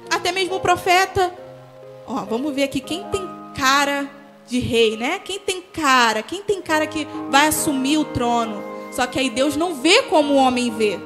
até 0.09 0.31
mesmo 0.31 0.55
o 0.55 0.59
profeta. 0.59 1.33
Ó, 2.07 2.25
vamos 2.25 2.53
ver 2.53 2.63
aqui 2.63 2.79
quem 2.79 3.03
tem 3.05 3.27
cara 3.55 4.09
de 4.47 4.59
rei, 4.59 4.97
né? 4.97 5.19
Quem 5.19 5.39
tem 5.39 5.61
cara, 5.61 6.23
quem 6.23 6.41
tem 6.41 6.61
cara 6.61 6.87
que 6.87 7.07
vai 7.29 7.47
assumir 7.47 7.97
o 7.97 8.05
trono. 8.05 8.63
Só 8.91 9.05
que 9.05 9.19
aí 9.19 9.29
Deus 9.29 9.55
não 9.55 9.75
vê 9.75 10.03
como 10.03 10.33
o 10.33 10.37
homem 10.37 10.71
vê. 10.71 10.99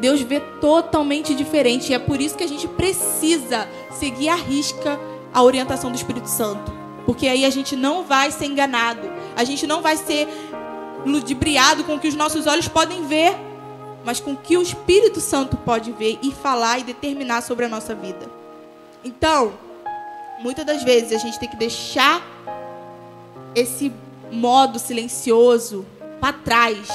Deus 0.00 0.20
vê 0.20 0.40
totalmente 0.60 1.34
diferente. 1.34 1.92
E 1.92 1.94
é 1.94 1.98
por 1.98 2.20
isso 2.20 2.36
que 2.36 2.44
a 2.44 2.48
gente 2.48 2.66
precisa 2.68 3.68
seguir 3.92 4.28
à 4.28 4.34
risca 4.34 4.98
a 5.32 5.42
orientação 5.42 5.90
do 5.90 5.96
Espírito 5.96 6.28
Santo. 6.28 6.72
Porque 7.06 7.26
aí 7.26 7.44
a 7.44 7.50
gente 7.50 7.76
não 7.76 8.04
vai 8.04 8.30
ser 8.30 8.46
enganado. 8.46 9.10
A 9.36 9.44
gente 9.44 9.66
não 9.66 9.80
vai 9.80 9.96
ser 9.96 10.28
ludibriado 11.06 11.84
com 11.84 11.94
o 11.94 11.98
que 11.98 12.08
os 12.08 12.14
nossos 12.14 12.46
olhos 12.46 12.68
podem 12.68 13.06
ver 13.06 13.34
mas 14.04 14.20
com 14.20 14.32
o 14.32 14.36
que 14.36 14.56
o 14.56 14.62
Espírito 14.62 15.20
Santo 15.20 15.56
pode 15.56 15.92
ver 15.92 16.18
e 16.22 16.32
falar 16.32 16.78
e 16.78 16.84
determinar 16.84 17.42
sobre 17.42 17.64
a 17.64 17.68
nossa 17.68 17.94
vida. 17.94 18.30
Então, 19.04 19.52
muitas 20.40 20.64
das 20.64 20.82
vezes 20.82 21.12
a 21.12 21.18
gente 21.18 21.38
tem 21.38 21.48
que 21.48 21.56
deixar 21.56 22.22
esse 23.54 23.92
modo 24.30 24.78
silencioso 24.78 25.84
para 26.20 26.32
trás 26.32 26.88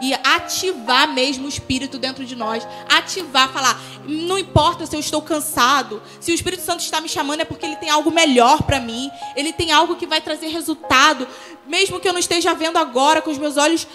e 0.00 0.14
ativar 0.14 1.12
mesmo 1.12 1.46
o 1.46 1.48
espírito 1.48 1.98
dentro 1.98 2.24
de 2.24 2.36
nós, 2.36 2.66
ativar, 2.88 3.52
falar, 3.52 3.80
não 4.06 4.38
importa 4.38 4.86
se 4.86 4.94
eu 4.94 5.00
estou 5.00 5.20
cansado, 5.20 6.00
se 6.20 6.30
o 6.30 6.34
Espírito 6.34 6.62
Santo 6.62 6.80
está 6.80 7.00
me 7.00 7.08
chamando 7.08 7.40
é 7.40 7.44
porque 7.44 7.66
ele 7.66 7.76
tem 7.76 7.90
algo 7.90 8.10
melhor 8.10 8.62
para 8.62 8.80
mim, 8.80 9.10
ele 9.34 9.52
tem 9.52 9.72
algo 9.72 9.96
que 9.96 10.06
vai 10.06 10.20
trazer 10.20 10.48
resultado, 10.48 11.26
mesmo 11.66 11.98
que 11.98 12.08
eu 12.08 12.12
não 12.12 12.20
esteja 12.20 12.54
vendo 12.54 12.78
agora 12.78 13.20
com 13.20 13.30
os 13.30 13.38
meus 13.38 13.56
olhos 13.56 13.86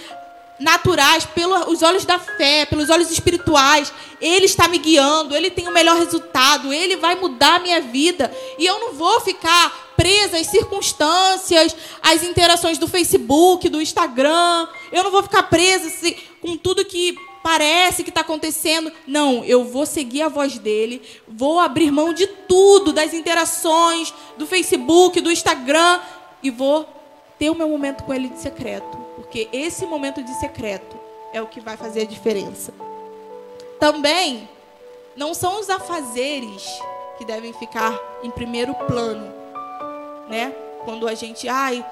naturais, 0.60 1.26
pelos 1.26 1.82
olhos 1.82 2.06
da 2.06 2.20
fé, 2.20 2.66
pelos 2.66 2.90
olhos 2.90 3.12
espirituais. 3.12 3.92
Ele 4.22 4.46
está 4.46 4.68
me 4.68 4.78
guiando, 4.78 5.36
ele 5.36 5.50
tem 5.50 5.68
o 5.68 5.74
melhor 5.74 5.98
resultado, 5.98 6.72
ele 6.72 6.98
vai 6.98 7.16
mudar 7.16 7.56
a 7.56 7.60
minha 7.60 7.82
vida. 7.82 8.32
E 8.58 8.66
eu 8.66 8.80
não 8.80 8.94
vou 8.94 9.20
ficar 9.22 9.94
presa 9.96 10.38
às 10.38 10.48
circunstâncias, 10.48 11.76
às 12.02 12.24
interações 12.24 12.78
do 12.78 12.88
Facebook, 12.88 13.68
do 13.70 13.82
Instagram. 13.82 14.68
Eu 14.92 15.04
não 15.04 15.12
vou 15.12 15.24
ficar 15.24 15.44
presa 15.44 15.90
com 16.42 16.56
tudo 16.58 16.86
que 16.86 17.16
parece 17.44 18.04
que 18.04 18.10
está 18.10 18.22
acontecendo. 18.22 18.92
Não, 19.06 19.44
eu 19.44 19.66
vou 19.66 19.86
seguir 19.86 20.22
a 20.22 20.30
voz 20.30 20.58
dele, 20.58 21.02
vou 21.28 21.60
abrir 21.60 21.92
mão 21.92 22.14
de 22.14 22.26
tudo, 22.26 22.94
das 22.94 23.14
interações 23.14 24.14
do 24.38 24.48
Facebook, 24.48 25.20
do 25.20 25.32
Instagram, 25.32 26.00
e 26.42 26.50
vou 26.50 26.88
ter 27.38 27.50
o 27.50 27.56
meu 27.56 27.68
momento 27.68 28.04
com 28.04 28.14
ele 28.14 28.30
de 28.30 28.40
secreto 28.40 29.03
porque 29.34 29.50
esse 29.52 29.84
momento 29.88 30.22
de 30.22 30.32
secreto 30.36 30.96
é 31.34 31.42
o 31.42 31.48
que 31.48 31.60
vai 31.60 31.76
fazer 31.76 32.02
a 32.02 32.06
diferença. 32.06 32.72
Também 33.80 34.48
não 35.16 35.34
são 35.34 35.60
os 35.60 35.72
afazeres 35.72 36.64
que 37.18 37.26
devem 37.26 37.52
ficar 37.52 38.00
em 38.22 38.30
primeiro 38.30 38.76
plano, 38.76 39.34
né? 40.30 40.54
Quando 40.86 41.08
a 41.08 41.16
gente, 41.16 41.50
ai, 41.50 41.84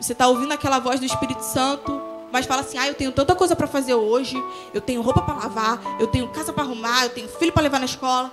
você 0.00 0.12
está 0.12 0.28
ouvindo 0.28 0.50
aquela 0.50 0.78
voz 0.78 0.98
do 0.98 1.04
Espírito 1.04 1.42
Santo, 1.42 2.00
mas 2.32 2.46
fala 2.46 2.62
assim: 2.62 2.78
ah, 2.78 2.88
eu 2.88 2.94
tenho 2.94 3.12
tanta 3.12 3.36
coisa 3.36 3.54
para 3.54 3.66
fazer 3.66 3.92
hoje, 3.92 4.42
eu 4.72 4.80
tenho 4.80 5.02
roupa 5.02 5.20
para 5.20 5.34
lavar, 5.34 5.78
eu 6.00 6.06
tenho 6.06 6.26
casa 6.28 6.54
para 6.54 6.62
arrumar, 6.62 7.04
eu 7.04 7.10
tenho 7.10 7.28
filho 7.28 7.52
para 7.52 7.64
levar 7.64 7.80
na 7.80 7.84
escola. 7.84 8.32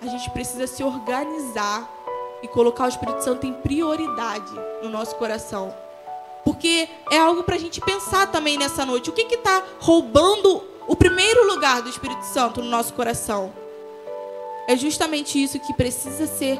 A 0.00 0.06
gente 0.06 0.30
precisa 0.30 0.66
se 0.66 0.82
organizar 0.82 1.86
e 2.42 2.48
colocar 2.48 2.86
o 2.86 2.88
Espírito 2.88 3.22
Santo 3.22 3.46
em 3.46 3.52
prioridade 3.52 4.50
no 4.82 4.88
nosso 4.88 5.14
coração. 5.16 5.89
Porque 6.44 6.88
é 7.10 7.18
algo 7.18 7.42
para 7.42 7.56
a 7.56 7.58
gente 7.58 7.80
pensar 7.80 8.26
também 8.28 8.58
nessa 8.58 8.84
noite. 8.86 9.10
O 9.10 9.12
que 9.12 9.22
está 9.22 9.62
roubando 9.78 10.62
o 10.86 10.96
primeiro 10.96 11.46
lugar 11.46 11.82
do 11.82 11.88
Espírito 11.88 12.24
Santo 12.24 12.62
no 12.62 12.70
nosso 12.70 12.94
coração? 12.94 13.52
É 14.66 14.76
justamente 14.76 15.42
isso 15.42 15.58
que 15.58 15.74
precisa 15.74 16.26
ser 16.26 16.58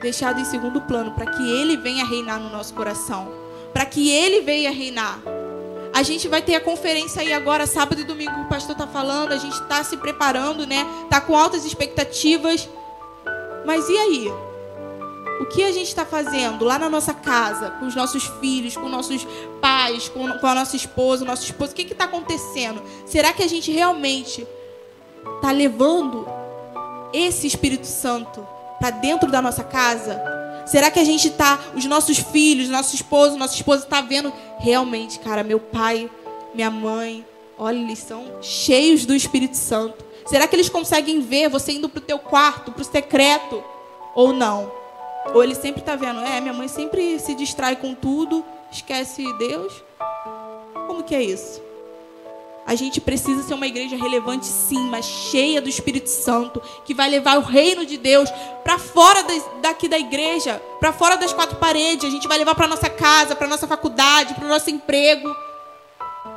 deixado 0.00 0.40
em 0.40 0.44
segundo 0.44 0.80
plano 0.80 1.12
para 1.12 1.26
que 1.26 1.50
ele 1.50 1.76
venha 1.76 2.04
reinar 2.04 2.40
no 2.40 2.50
nosso 2.50 2.74
coração. 2.74 3.28
Para 3.72 3.86
que 3.86 4.10
ele 4.10 4.40
venha 4.40 4.70
reinar. 4.70 5.20
A 5.92 6.02
gente 6.02 6.28
vai 6.28 6.40
ter 6.40 6.54
a 6.54 6.60
conferência 6.60 7.20
aí 7.20 7.32
agora, 7.32 7.66
sábado 7.66 8.00
e 8.00 8.04
domingo, 8.04 8.40
o 8.40 8.48
pastor 8.48 8.72
está 8.72 8.86
falando, 8.86 9.32
a 9.32 9.36
gente 9.36 9.60
está 9.60 9.82
se 9.82 9.96
preparando, 9.96 10.66
né? 10.66 10.86
Está 11.04 11.20
com 11.20 11.36
altas 11.36 11.64
expectativas. 11.64 12.68
Mas 13.66 13.88
e 13.88 13.96
aí? 13.98 14.49
O 15.40 15.46
que 15.46 15.62
a 15.62 15.72
gente 15.72 15.88
está 15.88 16.04
fazendo 16.04 16.66
lá 16.66 16.78
na 16.78 16.90
nossa 16.90 17.14
casa, 17.14 17.70
com 17.70 17.86
os 17.86 17.94
nossos 17.94 18.24
filhos, 18.40 18.76
com 18.76 18.90
nossos 18.90 19.26
pais, 19.58 20.06
com, 20.06 20.28
com 20.38 20.46
a 20.46 20.54
nossa 20.54 20.76
esposa, 20.76 21.24
nosso 21.24 21.44
esposo? 21.44 21.72
O 21.72 21.74
que 21.74 21.90
está 21.90 22.04
acontecendo? 22.04 22.82
Será 23.06 23.32
que 23.32 23.42
a 23.42 23.48
gente 23.48 23.72
realmente 23.72 24.46
está 25.36 25.50
levando 25.50 26.28
esse 27.10 27.46
Espírito 27.46 27.86
Santo 27.86 28.46
para 28.78 28.90
dentro 28.90 29.30
da 29.30 29.40
nossa 29.40 29.64
casa? 29.64 30.22
Será 30.66 30.90
que 30.90 31.00
a 31.00 31.04
gente 31.04 31.28
está, 31.28 31.58
os 31.74 31.86
nossos 31.86 32.18
filhos, 32.18 32.68
nosso 32.68 32.94
esposo, 32.94 33.38
nossa 33.38 33.54
esposa 33.54 33.84
está 33.84 34.02
vendo 34.02 34.30
realmente, 34.58 35.18
cara, 35.20 35.42
meu 35.42 35.58
pai, 35.58 36.10
minha 36.54 36.70
mãe, 36.70 37.24
olha, 37.56 37.78
eles 37.78 38.00
são 38.00 38.26
cheios 38.42 39.06
do 39.06 39.14
Espírito 39.14 39.56
Santo. 39.56 40.04
Será 40.26 40.46
que 40.46 40.54
eles 40.54 40.68
conseguem 40.68 41.22
ver 41.22 41.48
você 41.48 41.72
indo 41.72 41.88
para 41.88 41.98
o 41.98 42.02
teu 42.02 42.18
quarto, 42.18 42.72
para 42.72 42.82
o 42.82 42.84
secreto, 42.84 43.64
ou 44.14 44.34
não? 44.34 44.79
Ou 45.34 45.44
ele 45.44 45.54
sempre 45.54 45.80
está 45.80 45.96
vendo, 45.96 46.20
é, 46.20 46.40
minha 46.40 46.52
mãe 46.52 46.68
sempre 46.68 47.18
se 47.18 47.34
distrai 47.34 47.76
com 47.76 47.94
tudo, 47.94 48.44
esquece 48.70 49.24
Deus. 49.34 49.72
Como 50.86 51.02
que 51.02 51.14
é 51.14 51.22
isso? 51.22 51.62
A 52.66 52.74
gente 52.74 53.00
precisa 53.00 53.42
ser 53.42 53.54
uma 53.54 53.66
igreja 53.66 53.96
relevante, 53.96 54.46
sim, 54.46 54.88
mas 54.88 55.04
cheia 55.04 55.60
do 55.60 55.68
Espírito 55.68 56.08
Santo, 56.08 56.62
que 56.84 56.94
vai 56.94 57.08
levar 57.08 57.36
o 57.38 57.42
reino 57.42 57.84
de 57.84 57.96
Deus 57.96 58.30
para 58.62 58.78
fora 58.78 59.24
daqui 59.60 59.88
da 59.88 59.98
igreja, 59.98 60.62
para 60.78 60.92
fora 60.92 61.16
das 61.16 61.32
quatro 61.32 61.56
paredes. 61.56 62.04
A 62.04 62.10
gente 62.10 62.28
vai 62.28 62.38
levar 62.38 62.54
para 62.54 62.68
nossa 62.68 62.88
casa, 62.88 63.34
para 63.34 63.48
nossa 63.48 63.66
faculdade, 63.66 64.34
para 64.34 64.44
o 64.44 64.48
nosso 64.48 64.70
emprego. 64.70 65.34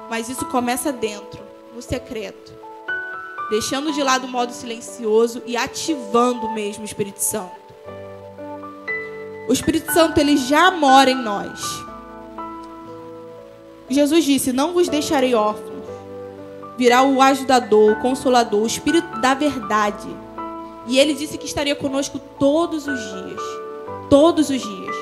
Mas 0.10 0.28
isso 0.28 0.46
começa 0.48 0.92
dentro, 0.92 1.40
no 1.76 1.82
secreto, 1.82 2.52
deixando 3.50 3.92
de 3.92 4.02
lado 4.02 4.26
o 4.26 4.30
modo 4.30 4.54
silencioso 4.54 5.42
e 5.46 5.56
ativando 5.56 6.50
mesmo 6.50 6.84
o 6.84 6.86
Espírito 6.86 7.20
Santo. 7.20 7.63
O 9.48 9.54
Espírito 9.54 9.92
Santo 9.92 10.18
ele 10.20 10.38
já 10.38 10.72
mora 10.72 11.12
em 11.12 11.22
nós. 11.22 11.84
Jesus 13.90 14.26
disse: 14.26 14.54
Não 14.54 14.74
vos 14.74 14.88
deixarei 14.88 15.36
órfãos. 15.36 15.84
Virá 16.78 17.04
o 17.04 17.22
ajudador, 17.22 17.92
o 17.92 18.02
consolador, 18.02 18.62
o 18.62 18.68
Espírito 18.68 19.20
da 19.20 19.34
verdade. 19.34 20.08
E 20.88 20.98
ele 20.98 21.14
disse 21.14 21.38
que 21.38 21.46
estaria 21.46 21.76
conosco 21.76 22.20
todos 22.40 22.88
os 22.88 23.00
dias. 23.00 23.42
Todos 24.10 24.50
os 24.50 24.62
dias. 24.62 24.96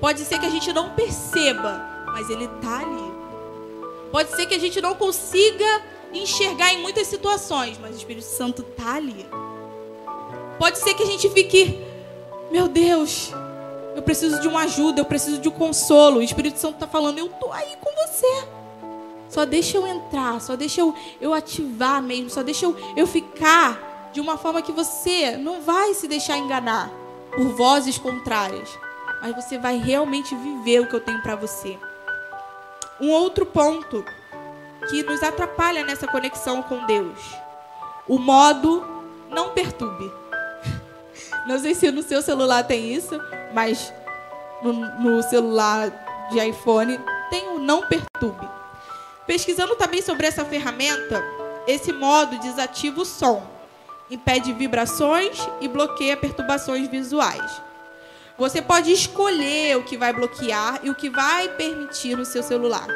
Pode 0.00 0.20
ser 0.20 0.38
que 0.38 0.46
a 0.46 0.50
gente 0.50 0.72
não 0.72 0.90
perceba, 0.90 1.84
mas 2.06 2.30
ele 2.30 2.44
está 2.44 2.78
ali. 2.78 3.12
Pode 4.12 4.30
ser 4.30 4.46
que 4.46 4.54
a 4.54 4.58
gente 4.58 4.80
não 4.80 4.94
consiga 4.94 5.82
enxergar 6.12 6.72
em 6.72 6.80
muitas 6.80 7.06
situações, 7.08 7.78
mas 7.80 7.94
o 7.94 7.98
Espírito 7.98 8.24
Santo 8.24 8.62
está 8.62 8.94
ali. 8.94 9.26
Pode 10.58 10.78
ser 10.78 10.94
que 10.94 11.02
a 11.02 11.06
gente 11.06 11.28
fique, 11.30 11.84
meu 12.50 12.68
Deus, 12.68 13.32
eu 13.98 14.02
preciso 14.02 14.40
de 14.40 14.46
uma 14.46 14.60
ajuda, 14.60 15.00
eu 15.00 15.04
preciso 15.04 15.40
de 15.40 15.48
um 15.48 15.52
consolo. 15.52 16.20
O 16.20 16.22
Espírito 16.22 16.56
Santo 16.56 16.74
está 16.74 16.86
falando, 16.86 17.18
eu 17.18 17.26
estou 17.26 17.52
aí 17.52 17.76
com 17.80 17.90
você. 18.06 18.46
Só 19.28 19.44
deixa 19.44 19.76
eu 19.76 19.88
entrar, 19.88 20.40
só 20.40 20.54
deixa 20.54 20.80
eu, 20.80 20.94
eu 21.20 21.34
ativar 21.34 22.00
mesmo, 22.00 22.30
só 22.30 22.44
deixa 22.44 22.64
eu, 22.64 22.76
eu 22.96 23.08
ficar 23.08 24.10
de 24.12 24.20
uma 24.20 24.38
forma 24.38 24.62
que 24.62 24.70
você 24.70 25.36
não 25.36 25.60
vai 25.62 25.94
se 25.94 26.06
deixar 26.06 26.38
enganar 26.38 26.92
por 27.34 27.48
vozes 27.56 27.98
contrárias, 27.98 28.70
mas 29.20 29.34
você 29.34 29.58
vai 29.58 29.78
realmente 29.78 30.32
viver 30.36 30.80
o 30.80 30.86
que 30.86 30.94
eu 30.94 31.00
tenho 31.00 31.20
para 31.20 31.34
você. 31.34 31.76
Um 33.00 33.10
outro 33.10 33.44
ponto 33.44 34.04
que 34.88 35.02
nos 35.02 35.24
atrapalha 35.24 35.84
nessa 35.84 36.06
conexão 36.06 36.62
com 36.62 36.86
Deus, 36.86 37.18
o 38.06 38.16
modo 38.16 38.86
não 39.28 39.50
perturbe. 39.50 40.10
Não 41.46 41.58
sei 41.58 41.74
se 41.74 41.90
no 41.90 42.02
seu 42.02 42.22
celular 42.22 42.62
tem 42.62 42.92
isso, 42.92 43.18
mas 43.52 43.92
no, 44.62 44.72
no 44.72 45.22
celular 45.22 45.90
de 46.30 46.38
iPhone 46.40 46.98
tem 47.30 47.48
o 47.48 47.58
não 47.58 47.82
perturbe. 47.86 48.48
Pesquisando 49.26 49.76
também 49.76 50.00
sobre 50.00 50.26
essa 50.26 50.44
ferramenta, 50.44 51.22
esse 51.66 51.92
modo 51.92 52.38
desativa 52.38 53.00
o 53.00 53.04
som, 53.04 53.46
impede 54.10 54.52
vibrações 54.52 55.38
e 55.60 55.68
bloqueia 55.68 56.16
perturbações 56.16 56.88
visuais. 56.88 57.60
Você 58.38 58.62
pode 58.62 58.92
escolher 58.92 59.76
o 59.76 59.82
que 59.82 59.96
vai 59.96 60.12
bloquear 60.12 60.80
e 60.82 60.90
o 60.90 60.94
que 60.94 61.10
vai 61.10 61.48
permitir 61.48 62.16
no 62.16 62.24
seu 62.24 62.42
celular. 62.42 62.86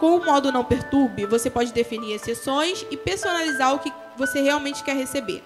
Com 0.00 0.16
o 0.16 0.24
modo 0.24 0.50
não 0.50 0.64
perturbe, 0.64 1.26
você 1.26 1.48
pode 1.48 1.72
definir 1.72 2.14
exceções 2.14 2.84
e 2.90 2.96
personalizar 2.96 3.74
o 3.74 3.78
que 3.78 3.92
você 4.16 4.40
realmente 4.40 4.82
quer 4.82 4.96
receber. 4.96 5.44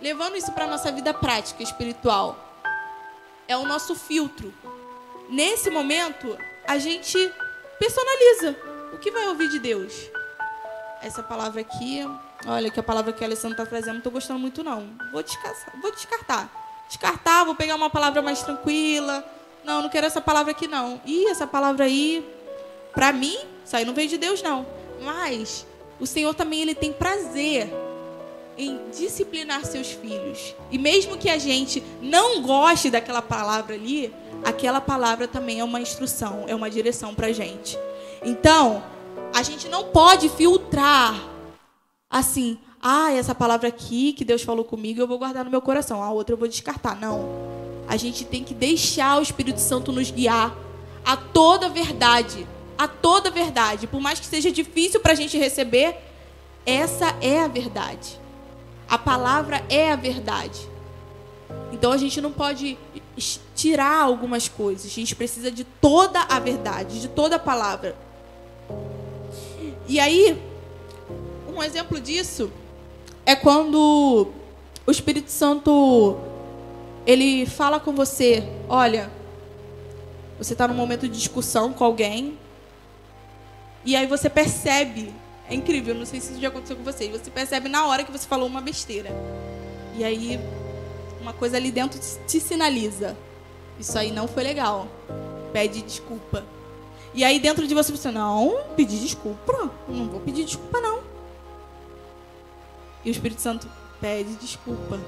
Levando 0.00 0.36
isso 0.36 0.50
para 0.50 0.64
a 0.64 0.68
nossa 0.68 0.90
vida 0.90 1.14
prática 1.14 1.62
espiritual, 1.62 2.43
é 3.48 3.56
o 3.56 3.66
nosso 3.66 3.94
filtro. 3.94 4.52
Nesse 5.28 5.70
momento, 5.70 6.36
a 6.66 6.78
gente 6.78 7.16
personaliza 7.78 8.56
o 8.92 8.98
que 8.98 9.10
vai 9.10 9.28
ouvir 9.28 9.48
de 9.48 9.58
Deus. 9.58 9.92
Essa 11.02 11.22
palavra 11.22 11.60
aqui, 11.60 12.00
olha 12.46 12.70
que 12.70 12.80
a 12.80 12.82
palavra 12.82 13.12
que 13.12 13.22
a 13.22 13.26
Alessandra 13.26 13.62
está 13.62 13.66
trazendo, 13.66 13.94
não 13.94 13.98
estou 13.98 14.12
gostando 14.12 14.38
muito 14.38 14.62
não. 14.62 14.88
Vou 15.12 15.22
descartar, 15.22 15.80
vou 15.80 15.90
descartar. 15.92 16.84
Descartar, 16.88 17.44
vou 17.44 17.54
pegar 17.54 17.74
uma 17.74 17.90
palavra 17.90 18.22
mais 18.22 18.42
tranquila. 18.42 19.24
Não, 19.64 19.82
não 19.82 19.88
quero 19.88 20.06
essa 20.06 20.20
palavra 20.20 20.52
aqui 20.52 20.68
não. 20.68 21.00
Ih, 21.04 21.26
essa 21.28 21.46
palavra 21.46 21.86
aí, 21.86 22.26
para 22.92 23.12
mim, 23.12 23.36
isso 23.64 23.76
aí 23.76 23.84
não 23.84 23.94
veio 23.94 24.08
de 24.08 24.18
Deus 24.18 24.42
não. 24.42 24.66
Mas 25.02 25.66
o 25.98 26.06
Senhor 26.06 26.34
também 26.34 26.62
ele 26.62 26.74
tem 26.74 26.92
prazer 26.92 27.70
em 28.56 28.78
disciplinar 28.96 29.64
seus 29.64 29.90
filhos. 29.90 30.54
E 30.70 30.78
mesmo 30.78 31.16
que 31.16 31.28
a 31.28 31.38
gente 31.38 31.82
não 32.00 32.42
goste 32.42 32.90
daquela 32.90 33.22
palavra 33.22 33.74
ali, 33.74 34.12
aquela 34.44 34.80
palavra 34.80 35.26
também 35.26 35.60
é 35.60 35.64
uma 35.64 35.80
instrução, 35.80 36.44
é 36.46 36.54
uma 36.54 36.70
direção 36.70 37.14
para 37.14 37.28
a 37.28 37.32
gente. 37.32 37.78
Então, 38.24 38.82
a 39.32 39.42
gente 39.42 39.68
não 39.68 39.84
pode 39.84 40.28
filtrar 40.28 41.20
assim, 42.08 42.58
ah, 42.80 43.12
essa 43.12 43.34
palavra 43.34 43.68
aqui 43.68 44.12
que 44.12 44.24
Deus 44.24 44.42
falou 44.42 44.64
comigo 44.64 45.00
eu 45.00 45.08
vou 45.08 45.18
guardar 45.18 45.44
no 45.44 45.50
meu 45.50 45.60
coração, 45.60 46.02
a 46.02 46.10
outra 46.10 46.34
eu 46.34 46.38
vou 46.38 46.46
descartar. 46.46 46.94
Não. 47.00 47.28
A 47.88 47.96
gente 47.96 48.24
tem 48.24 48.44
que 48.44 48.54
deixar 48.54 49.18
o 49.18 49.22
Espírito 49.22 49.60
Santo 49.60 49.92
nos 49.92 50.10
guiar 50.10 50.56
a 51.04 51.16
toda 51.16 51.68
verdade. 51.68 52.46
A 52.78 52.88
toda 52.88 53.30
verdade. 53.30 53.86
Por 53.86 54.00
mais 54.00 54.20
que 54.20 54.26
seja 54.26 54.50
difícil 54.50 55.00
para 55.00 55.12
a 55.12 55.16
gente 55.16 55.36
receber, 55.36 55.96
essa 56.64 57.16
é 57.20 57.40
a 57.40 57.48
verdade. 57.48 58.20
A 58.94 58.98
palavra 58.98 59.60
é 59.68 59.90
a 59.90 59.96
verdade. 59.96 60.68
Então 61.72 61.90
a 61.90 61.96
gente 61.96 62.20
não 62.20 62.30
pode 62.30 62.78
tirar 63.52 64.00
algumas 64.00 64.46
coisas. 64.46 64.86
A 64.86 64.94
gente 64.94 65.16
precisa 65.16 65.50
de 65.50 65.64
toda 65.64 66.20
a 66.20 66.38
verdade, 66.38 67.00
de 67.00 67.08
toda 67.08 67.34
a 67.34 67.38
palavra. 67.40 67.96
E 69.88 69.98
aí, 69.98 70.40
um 71.52 71.60
exemplo 71.60 72.00
disso 72.00 72.52
é 73.26 73.34
quando 73.34 74.28
o 74.86 74.90
Espírito 74.92 75.32
Santo 75.32 76.16
ele 77.04 77.46
fala 77.46 77.80
com 77.80 77.92
você, 77.96 78.48
olha, 78.68 79.10
você 80.38 80.52
está 80.52 80.68
num 80.68 80.74
momento 80.74 81.08
de 81.08 81.18
discussão 81.18 81.72
com 81.72 81.82
alguém 81.82 82.38
e 83.84 83.96
aí 83.96 84.06
você 84.06 84.30
percebe 84.30 85.12
é 85.48 85.54
incrível, 85.54 85.94
não 85.94 86.06
sei 86.06 86.20
se 86.20 86.32
isso 86.32 86.40
já 86.40 86.48
aconteceu 86.48 86.76
com 86.76 86.82
vocês. 86.82 87.10
Você 87.10 87.30
percebe 87.30 87.68
na 87.68 87.86
hora 87.86 88.02
que 88.02 88.10
você 88.10 88.26
falou 88.26 88.46
uma 88.46 88.60
besteira. 88.60 89.10
E 89.96 90.02
aí, 90.02 90.40
uma 91.20 91.32
coisa 91.32 91.56
ali 91.56 91.70
dentro 91.70 92.00
te 92.26 92.40
sinaliza. 92.40 93.16
Isso 93.78 93.98
aí 93.98 94.10
não 94.10 94.26
foi 94.26 94.42
legal. 94.42 94.88
Pede 95.52 95.82
desculpa. 95.82 96.44
E 97.12 97.22
aí 97.22 97.38
dentro 97.38 97.66
de 97.66 97.74
você 97.74 97.92
você, 97.92 98.10
não, 98.10 98.58
pedir 98.74 98.98
desculpa. 98.98 99.70
Não 99.88 100.08
vou 100.08 100.20
pedir 100.20 100.44
desculpa, 100.44 100.80
não. 100.80 101.00
E 103.04 103.10
o 103.10 103.12
Espírito 103.12 103.40
Santo 103.40 103.68
pede 104.00 104.34
desculpa. 104.36 104.98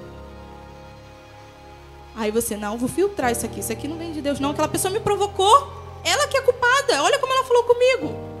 Aí 2.15 2.31
você, 2.31 2.55
não, 2.55 2.77
vou 2.77 2.87
filtrar 2.87 3.31
isso 3.31 3.45
aqui. 3.45 3.59
Isso 3.59 3.73
aqui 3.73 3.87
não 3.87 3.97
vem 3.97 4.11
de 4.11 4.21
Deus, 4.21 4.39
não. 4.39 4.51
Aquela 4.51 4.67
pessoa 4.67 4.91
me 4.91 4.99
provocou. 4.99 5.71
Ela 6.03 6.27
que 6.27 6.37
é 6.37 6.41
culpada. 6.41 7.03
Olha 7.03 7.19
como 7.19 7.33
ela 7.33 7.43
falou 7.43 7.63
comigo. 7.63 8.36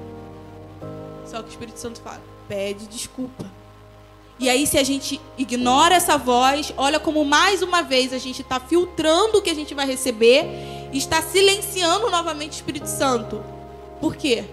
Só 1.29 1.41
que 1.41 1.49
o 1.49 1.51
Espírito 1.51 1.79
Santo 1.79 2.01
fala: 2.01 2.21
pede 2.47 2.87
desculpa. 2.87 3.45
E 4.39 4.49
aí, 4.49 4.67
se 4.67 4.77
a 4.77 4.83
gente 4.83 5.19
ignora 5.37 5.95
essa 5.95 6.15
voz, 6.15 6.71
olha 6.77 6.99
como 6.99 7.25
mais 7.25 7.63
uma 7.63 7.81
vez 7.81 8.13
a 8.13 8.19
gente 8.19 8.43
está 8.43 8.59
filtrando 8.59 9.39
o 9.39 9.41
que 9.41 9.49
a 9.49 9.55
gente 9.55 9.73
vai 9.73 9.87
receber 9.87 10.45
e 10.93 10.97
está 10.97 11.21
silenciando 11.21 12.09
novamente 12.11 12.51
o 12.51 12.55
Espírito 12.55 12.87
Santo. 12.87 13.43
Por 13.99 14.15
quê? 14.15 14.45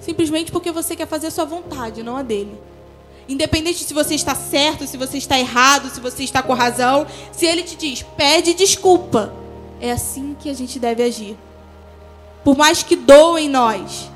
Simplesmente 0.00 0.50
porque 0.50 0.72
você 0.72 0.96
quer 0.96 1.06
fazer 1.06 1.26
a 1.26 1.30
sua 1.30 1.44
vontade, 1.44 2.02
não 2.02 2.16
a 2.16 2.22
dele. 2.22 2.58
Independente 3.28 3.84
se 3.84 3.92
você 3.92 4.14
está 4.14 4.34
certo, 4.34 4.86
se 4.86 4.96
você 4.96 5.18
está 5.18 5.38
errado, 5.38 5.90
se 5.90 6.00
você 6.00 6.24
está 6.24 6.42
com 6.42 6.54
razão, 6.54 7.06
se 7.30 7.44
ele 7.44 7.62
te 7.62 7.76
diz, 7.76 8.02
pede 8.16 8.54
desculpa. 8.54 9.32
É 9.80 9.92
assim 9.92 10.34
que 10.40 10.48
a 10.48 10.54
gente 10.54 10.78
deve 10.78 11.02
agir. 11.02 11.36
Por 12.42 12.56
mais 12.56 12.82
que 12.82 12.96
doa 12.96 13.40
em 13.40 13.50
nós, 13.50 14.10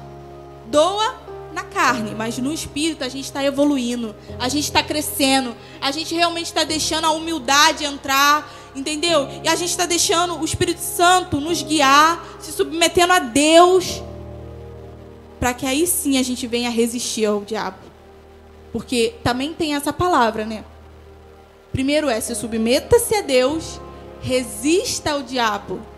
doa 0.75 1.15
na 1.53 1.63
carne, 1.63 2.17
mas 2.17 2.37
no 2.39 2.53
espírito 2.53 3.05
a 3.05 3.09
gente 3.09 3.27
está 3.27 3.45
evoluindo, 3.45 4.13
a 4.41 4.49
gente 4.49 4.65
está 4.65 4.83
crescendo, 4.83 5.55
a 5.81 5.93
gente 5.93 6.13
realmente 6.13 6.47
está 6.47 6.65
deixando 6.65 7.05
a 7.05 7.13
humildade 7.13 7.85
entrar, 7.85 8.53
entendeu? 8.75 9.29
E 9.45 9.49
a 9.49 9.55
gente 9.55 9.71
está 9.71 9.87
deixando 9.87 10.37
o 10.37 10.45
Espírito 10.45 10.81
Santo 10.81 11.41
nos 11.41 11.63
guiar, 11.63 12.27
se 12.41 12.51
submetendo 12.51 13.13
a 13.13 13.21
Deus, 13.21 14.03
para 15.39 15.55
que 15.55 15.65
aí 15.65 15.87
sim 15.87 16.19
a 16.19 16.25
gente 16.25 16.45
venha 16.49 16.71
resistir 16.71 17.25
ao 17.25 17.43
diabo. 17.43 17.79
Porque 18.73 19.15
também 19.23 19.55
tem 19.55 19.77
essa 19.77 19.93
palavra, 19.93 20.45
né? 20.45 20.65
Primeiro 21.71 22.09
é: 22.09 22.21
se 22.21 22.35
submeta-se 22.35 23.15
a 23.15 23.21
Deus, 23.21 23.81
resista 24.21 25.13
ao 25.13 25.23
diabo 25.23 25.94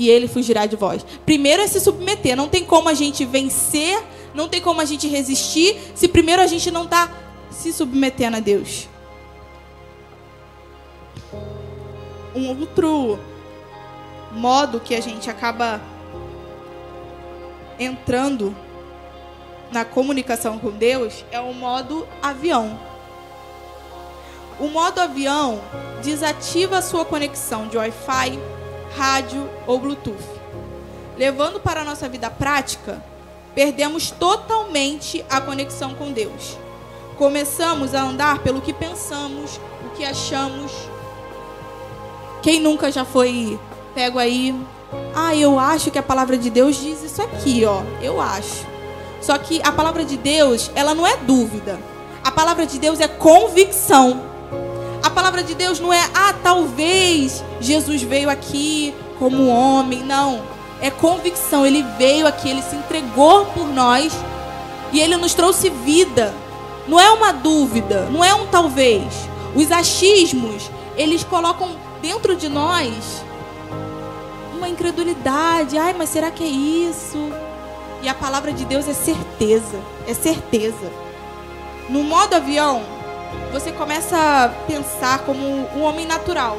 e 0.00 0.08
ele 0.08 0.26
fugirá 0.26 0.64
de 0.64 0.76
vós. 0.76 1.04
Primeiro 1.26 1.60
é 1.60 1.66
se 1.66 1.78
submeter. 1.78 2.34
Não 2.34 2.48
tem 2.48 2.64
como 2.64 2.88
a 2.88 2.94
gente 2.94 3.26
vencer, 3.26 4.02
não 4.34 4.48
tem 4.48 4.58
como 4.58 4.80
a 4.80 4.84
gente 4.86 5.06
resistir, 5.06 5.76
se 5.94 6.08
primeiro 6.08 6.40
a 6.40 6.46
gente 6.46 6.70
não 6.70 6.84
está 6.84 7.12
se 7.50 7.70
submetendo 7.70 8.38
a 8.38 8.40
Deus. 8.40 8.88
Um 12.34 12.48
outro 12.48 13.18
modo 14.32 14.80
que 14.80 14.94
a 14.94 15.02
gente 15.02 15.28
acaba 15.28 15.82
entrando 17.78 18.56
na 19.70 19.84
comunicação 19.84 20.58
com 20.58 20.70
Deus 20.70 21.26
é 21.30 21.40
o 21.40 21.52
modo 21.52 22.08
avião. 22.22 22.80
O 24.58 24.68
modo 24.68 24.98
avião 24.98 25.60
desativa 26.02 26.78
a 26.78 26.82
sua 26.82 27.04
conexão 27.04 27.68
de 27.68 27.76
Wi-Fi, 27.76 28.38
rádio 28.96 29.48
ou 29.66 29.78
Bluetooth. 29.78 30.40
Levando 31.16 31.60
para 31.60 31.82
a 31.82 31.84
nossa 31.84 32.08
vida 32.08 32.30
prática, 32.30 33.02
perdemos 33.54 34.10
totalmente 34.10 35.24
a 35.28 35.40
conexão 35.40 35.94
com 35.94 36.12
Deus. 36.12 36.56
Começamos 37.16 37.94
a 37.94 38.02
andar 38.02 38.38
pelo 38.38 38.60
que 38.60 38.72
pensamos, 38.72 39.60
o 39.84 39.90
que 39.90 40.04
achamos. 40.04 40.72
Quem 42.42 42.60
nunca 42.60 42.90
já 42.90 43.04
foi 43.04 43.58
pego 43.94 44.18
aí? 44.18 44.58
Ah, 45.14 45.36
eu 45.36 45.58
acho 45.58 45.90
que 45.90 45.98
a 45.98 46.02
palavra 46.02 46.38
de 46.38 46.48
Deus 46.48 46.80
diz 46.80 47.02
isso 47.02 47.20
aqui, 47.20 47.64
ó. 47.64 47.82
Eu 48.00 48.20
acho. 48.20 48.66
Só 49.20 49.36
que 49.36 49.60
a 49.62 49.70
palavra 49.70 50.04
de 50.04 50.16
Deus, 50.16 50.70
ela 50.74 50.94
não 50.94 51.06
é 51.06 51.16
dúvida. 51.18 51.78
A 52.24 52.30
palavra 52.30 52.64
de 52.66 52.78
Deus 52.78 53.00
é 53.00 53.08
convicção. 53.08 54.29
A 55.10 55.12
palavra 55.12 55.42
de 55.42 55.56
Deus 55.56 55.80
não 55.80 55.92
é, 55.92 56.08
ah, 56.14 56.32
talvez 56.40 57.42
Jesus 57.60 58.00
veio 58.00 58.30
aqui 58.30 58.94
como 59.18 59.48
homem. 59.48 60.04
Não. 60.04 60.40
É 60.80 60.88
convicção. 60.88 61.66
Ele 61.66 61.82
veio 61.98 62.28
aqui, 62.28 62.48
ele 62.48 62.62
se 62.62 62.76
entregou 62.76 63.44
por 63.46 63.66
nós 63.66 64.12
e 64.92 65.00
ele 65.00 65.16
nos 65.16 65.34
trouxe 65.34 65.68
vida. 65.68 66.32
Não 66.86 66.98
é 66.98 67.10
uma 67.10 67.32
dúvida, 67.32 68.08
não 68.08 68.24
é 68.24 68.32
um 68.32 68.46
talvez. 68.46 69.28
Os 69.52 69.72
achismos, 69.72 70.70
eles 70.96 71.24
colocam 71.24 71.70
dentro 72.00 72.36
de 72.36 72.48
nós 72.48 73.24
uma 74.56 74.68
incredulidade. 74.68 75.76
Ai, 75.76 75.92
mas 75.92 76.08
será 76.08 76.30
que 76.30 76.44
é 76.44 76.46
isso? 76.46 77.18
E 78.00 78.08
a 78.08 78.14
palavra 78.14 78.52
de 78.52 78.64
Deus 78.64 78.86
é 78.86 78.94
certeza, 78.94 79.80
é 80.06 80.14
certeza. 80.14 80.90
No 81.88 82.04
modo 82.04 82.34
avião, 82.34 82.99
você 83.52 83.72
começa 83.72 84.16
a 84.16 84.48
pensar 84.66 85.20
como 85.20 85.44
um 85.44 85.82
homem 85.82 86.06
natural. 86.06 86.56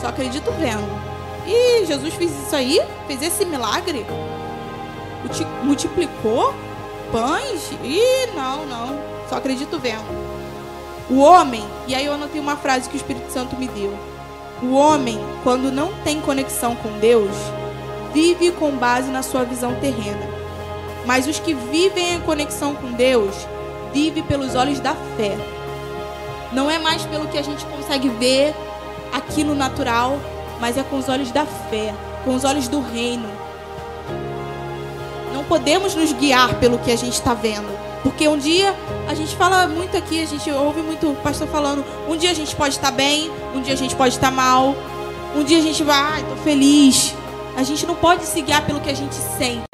Só 0.00 0.08
acredito 0.08 0.50
vendo. 0.52 0.88
E 1.46 1.84
Jesus 1.86 2.14
fez 2.14 2.30
isso 2.30 2.54
aí? 2.54 2.80
Fez 3.06 3.22
esse 3.22 3.44
milagre? 3.44 4.04
Multiplicou 5.62 6.54
pães? 7.10 7.72
Ih, 7.82 8.30
não, 8.34 8.66
não. 8.66 8.98
Só 9.28 9.36
acredito 9.36 9.78
vendo. 9.78 10.28
O 11.10 11.20
homem, 11.20 11.64
e 11.86 11.94
aí 11.94 12.04
eu 12.04 12.12
anotei 12.12 12.40
uma 12.40 12.56
frase 12.56 12.88
que 12.88 12.96
o 12.96 12.98
Espírito 12.98 13.32
Santo 13.32 13.56
me 13.56 13.66
deu. 13.66 13.96
O 14.62 14.74
homem, 14.74 15.18
quando 15.42 15.72
não 15.72 15.92
tem 16.04 16.20
conexão 16.20 16.76
com 16.76 16.98
Deus, 16.98 17.34
vive 18.12 18.52
com 18.52 18.72
base 18.72 19.10
na 19.10 19.22
sua 19.22 19.44
visão 19.44 19.74
terrena. 19.76 20.28
Mas 21.06 21.26
os 21.26 21.38
que 21.38 21.54
vivem 21.54 22.14
em 22.14 22.20
conexão 22.20 22.74
com 22.74 22.92
Deus, 22.92 23.34
vivem 23.92 24.22
pelos 24.22 24.54
olhos 24.54 24.80
da 24.80 24.94
fé. 25.16 25.36
Não 26.52 26.70
é 26.70 26.78
mais 26.78 27.04
pelo 27.04 27.28
que 27.28 27.38
a 27.38 27.42
gente 27.42 27.64
consegue 27.66 28.08
ver 28.08 28.54
aqui 29.12 29.44
no 29.44 29.54
natural, 29.54 30.18
mas 30.60 30.76
é 30.76 30.82
com 30.82 30.98
os 30.98 31.08
olhos 31.08 31.30
da 31.30 31.44
fé, 31.44 31.94
com 32.24 32.34
os 32.34 32.44
olhos 32.44 32.68
do 32.68 32.80
reino. 32.80 33.28
Não 35.32 35.44
podemos 35.44 35.94
nos 35.94 36.12
guiar 36.12 36.54
pelo 36.54 36.78
que 36.78 36.90
a 36.90 36.96
gente 36.96 37.14
está 37.14 37.34
vendo. 37.34 37.68
Porque 38.02 38.28
um 38.28 38.38
dia, 38.38 38.74
a 39.08 39.14
gente 39.14 39.34
fala 39.36 39.66
muito 39.66 39.96
aqui, 39.96 40.22
a 40.22 40.26
gente 40.26 40.50
ouve 40.50 40.80
muito 40.80 41.10
o 41.10 41.16
pastor 41.16 41.48
falando, 41.48 41.84
um 42.08 42.16
dia 42.16 42.30
a 42.30 42.34
gente 42.34 42.54
pode 42.54 42.74
estar 42.74 42.90
bem, 42.90 43.30
um 43.54 43.60
dia 43.60 43.74
a 43.74 43.76
gente 43.76 43.94
pode 43.94 44.14
estar 44.14 44.30
mal, 44.30 44.74
um 45.36 45.42
dia 45.42 45.58
a 45.58 45.62
gente 45.62 45.82
vai, 45.82 45.96
ai, 45.96 46.24
tô 46.24 46.36
feliz. 46.36 47.14
A 47.56 47.62
gente 47.62 47.84
não 47.86 47.96
pode 47.96 48.24
se 48.24 48.40
guiar 48.40 48.64
pelo 48.64 48.80
que 48.80 48.88
a 48.88 48.94
gente 48.94 49.14
sente. 49.36 49.64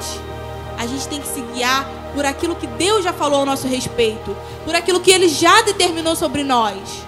A 0.78 0.86
gente 0.86 1.06
tem 1.06 1.20
que 1.20 1.28
se 1.28 1.40
guiar 1.52 1.86
por 2.14 2.24
aquilo 2.24 2.56
que 2.56 2.66
Deus 2.66 3.04
já 3.04 3.12
falou 3.12 3.40
ao 3.40 3.46
nosso 3.46 3.66
respeito, 3.66 4.36
por 4.64 4.74
aquilo 4.74 5.00
que 5.00 5.10
Ele 5.10 5.28
já 5.28 5.62
determinou 5.62 6.14
sobre 6.14 6.44
nós. 6.44 7.04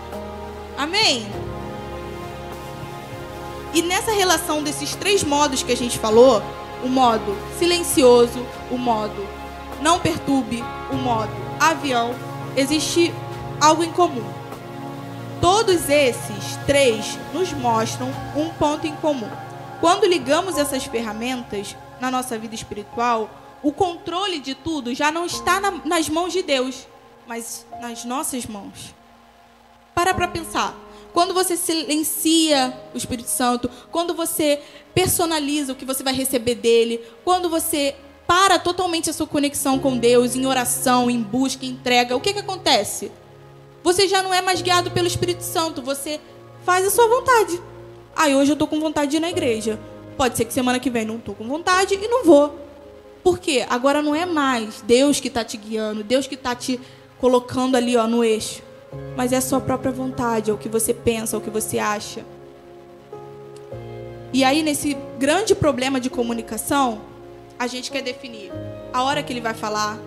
Amém? 0.77 1.27
E 3.73 3.83
nessa 3.83 4.13
relação 4.13 4.63
desses 4.63 4.95
três 4.95 5.23
modos 5.23 5.63
que 5.63 5.73
a 5.73 5.77
gente 5.77 5.99
falou, 5.99 6.43
o 6.83 6.89
modo 6.89 7.37
silencioso, 7.59 8.45
o 8.71 8.77
modo 8.77 9.27
não 9.81 9.99
perturbe, 9.99 10.65
o 10.91 10.97
modo 10.97 11.31
avião, 11.61 12.15
existe 12.57 13.13
algo 13.61 13.85
em 13.85 13.93
comum. 13.93 14.25
Todos 15.41 15.89
esses 15.89 16.57
três 16.67 17.19
nos 17.33 17.53
mostram 17.53 18.09
um 18.35 18.49
ponto 18.51 18.87
em 18.87 18.95
comum. 18.97 19.29
Quando 19.81 20.07
ligamos 20.07 20.57
essas 20.57 20.85
ferramentas 20.85 21.77
na 22.01 22.11
nossa 22.11 22.39
vida 22.39 22.55
espiritual, 22.55 23.29
o 23.67 23.73
controle 23.73 24.39
de 24.39 24.55
tudo 24.55 24.95
já 24.95 25.11
não 25.11 25.27
está 25.27 25.59
na, 25.59 25.73
nas 25.85 26.09
mãos 26.09 26.33
de 26.33 26.41
Deus, 26.41 26.87
mas 27.27 27.67
nas 27.81 28.05
nossas 28.05 28.47
mãos. 28.47 28.95
Para 29.93 30.15
para 30.15 30.29
pensar. 30.29 30.73
Quando 31.13 31.35
você 31.35 31.57
silencia 31.57 32.81
o 32.95 32.97
Espírito 32.97 33.29
Santo, 33.29 33.69
quando 33.91 34.15
você 34.15 34.63
personaliza 34.95 35.73
o 35.73 35.75
que 35.75 35.85
você 35.85 36.05
vai 36.05 36.15
receber 36.15 36.55
dele, 36.55 37.01
quando 37.25 37.51
você 37.51 37.97
para 38.25 38.57
totalmente 38.57 39.11
a 39.11 39.13
sua 39.13 39.27
conexão 39.27 39.81
com 39.81 39.99
Deus, 39.99 40.37
em 40.37 40.47
oração, 40.47 41.11
em 41.11 41.21
busca, 41.21 41.67
em 41.67 41.71
entrega, 41.71 42.15
o 42.15 42.21
que, 42.21 42.35
que 42.35 42.39
acontece? 42.39 43.11
Você 43.83 44.07
já 44.07 44.23
não 44.23 44.33
é 44.33 44.41
mais 44.41 44.63
guiado 44.63 44.93
pelo 44.93 45.09
Espírito 45.09 45.43
Santo, 45.43 45.83
você 45.83 46.21
faz 46.65 46.87
a 46.87 46.91
sua 46.91 47.09
vontade. 47.09 47.61
Aí 48.15 48.33
ah, 48.33 48.37
hoje 48.37 48.53
eu 48.53 48.55
estou 48.55 48.69
com 48.69 48.79
vontade 48.79 49.11
de 49.11 49.17
ir 49.17 49.21
na 49.21 49.31
igreja. 49.31 49.77
Pode 50.17 50.37
ser 50.37 50.45
que 50.45 50.55
semana 50.55 50.79
que 50.79 50.89
vem 50.89 51.05
não 51.05 51.17
estou 51.17 51.35
com 51.35 51.49
vontade 51.49 51.95
e 51.95 52.07
não 52.07 52.25
vou. 52.25 52.66
Por 53.27 53.41
quê? 53.41 53.67
Agora 53.69 54.01
não 54.01 54.15
é 54.15 54.25
mais 54.25 54.83
Deus 54.83 55.19
que 55.19 55.27
está 55.27 55.43
te 55.43 55.57
guiando, 55.57 56.05
Deus 56.05 56.29
que 56.29 56.37
está 56.37 56.55
te 56.55 56.79
colocando 57.19 57.75
ali 57.75 57.97
ó, 57.97 58.07
no 58.07 58.23
eixo. 58.23 58.63
Mas 59.17 59.33
é 59.33 59.39
a 59.39 59.41
sua 59.41 59.61
própria 59.61 59.91
vontade, 59.91 60.49
é 60.49 60.55
o 60.55 60.57
que 60.57 60.69
você 60.69 60.95
pensa, 60.95 61.35
é 61.35 61.39
o 61.41 61.43
que 61.43 61.51
você 61.51 61.77
acha. 61.77 62.25
E 64.33 64.45
aí, 64.45 64.63
nesse 64.63 64.97
grande 65.19 65.57
problema 65.57 65.99
de 65.99 66.09
comunicação, 66.09 67.01
a 67.59 67.67
gente 67.67 67.91
quer 67.91 68.01
definir 68.01 68.53
a 68.93 69.03
hora 69.03 69.25
que 69.25 69.33
ele 69.33 69.41
vai 69.41 69.55
falar, 69.55 69.99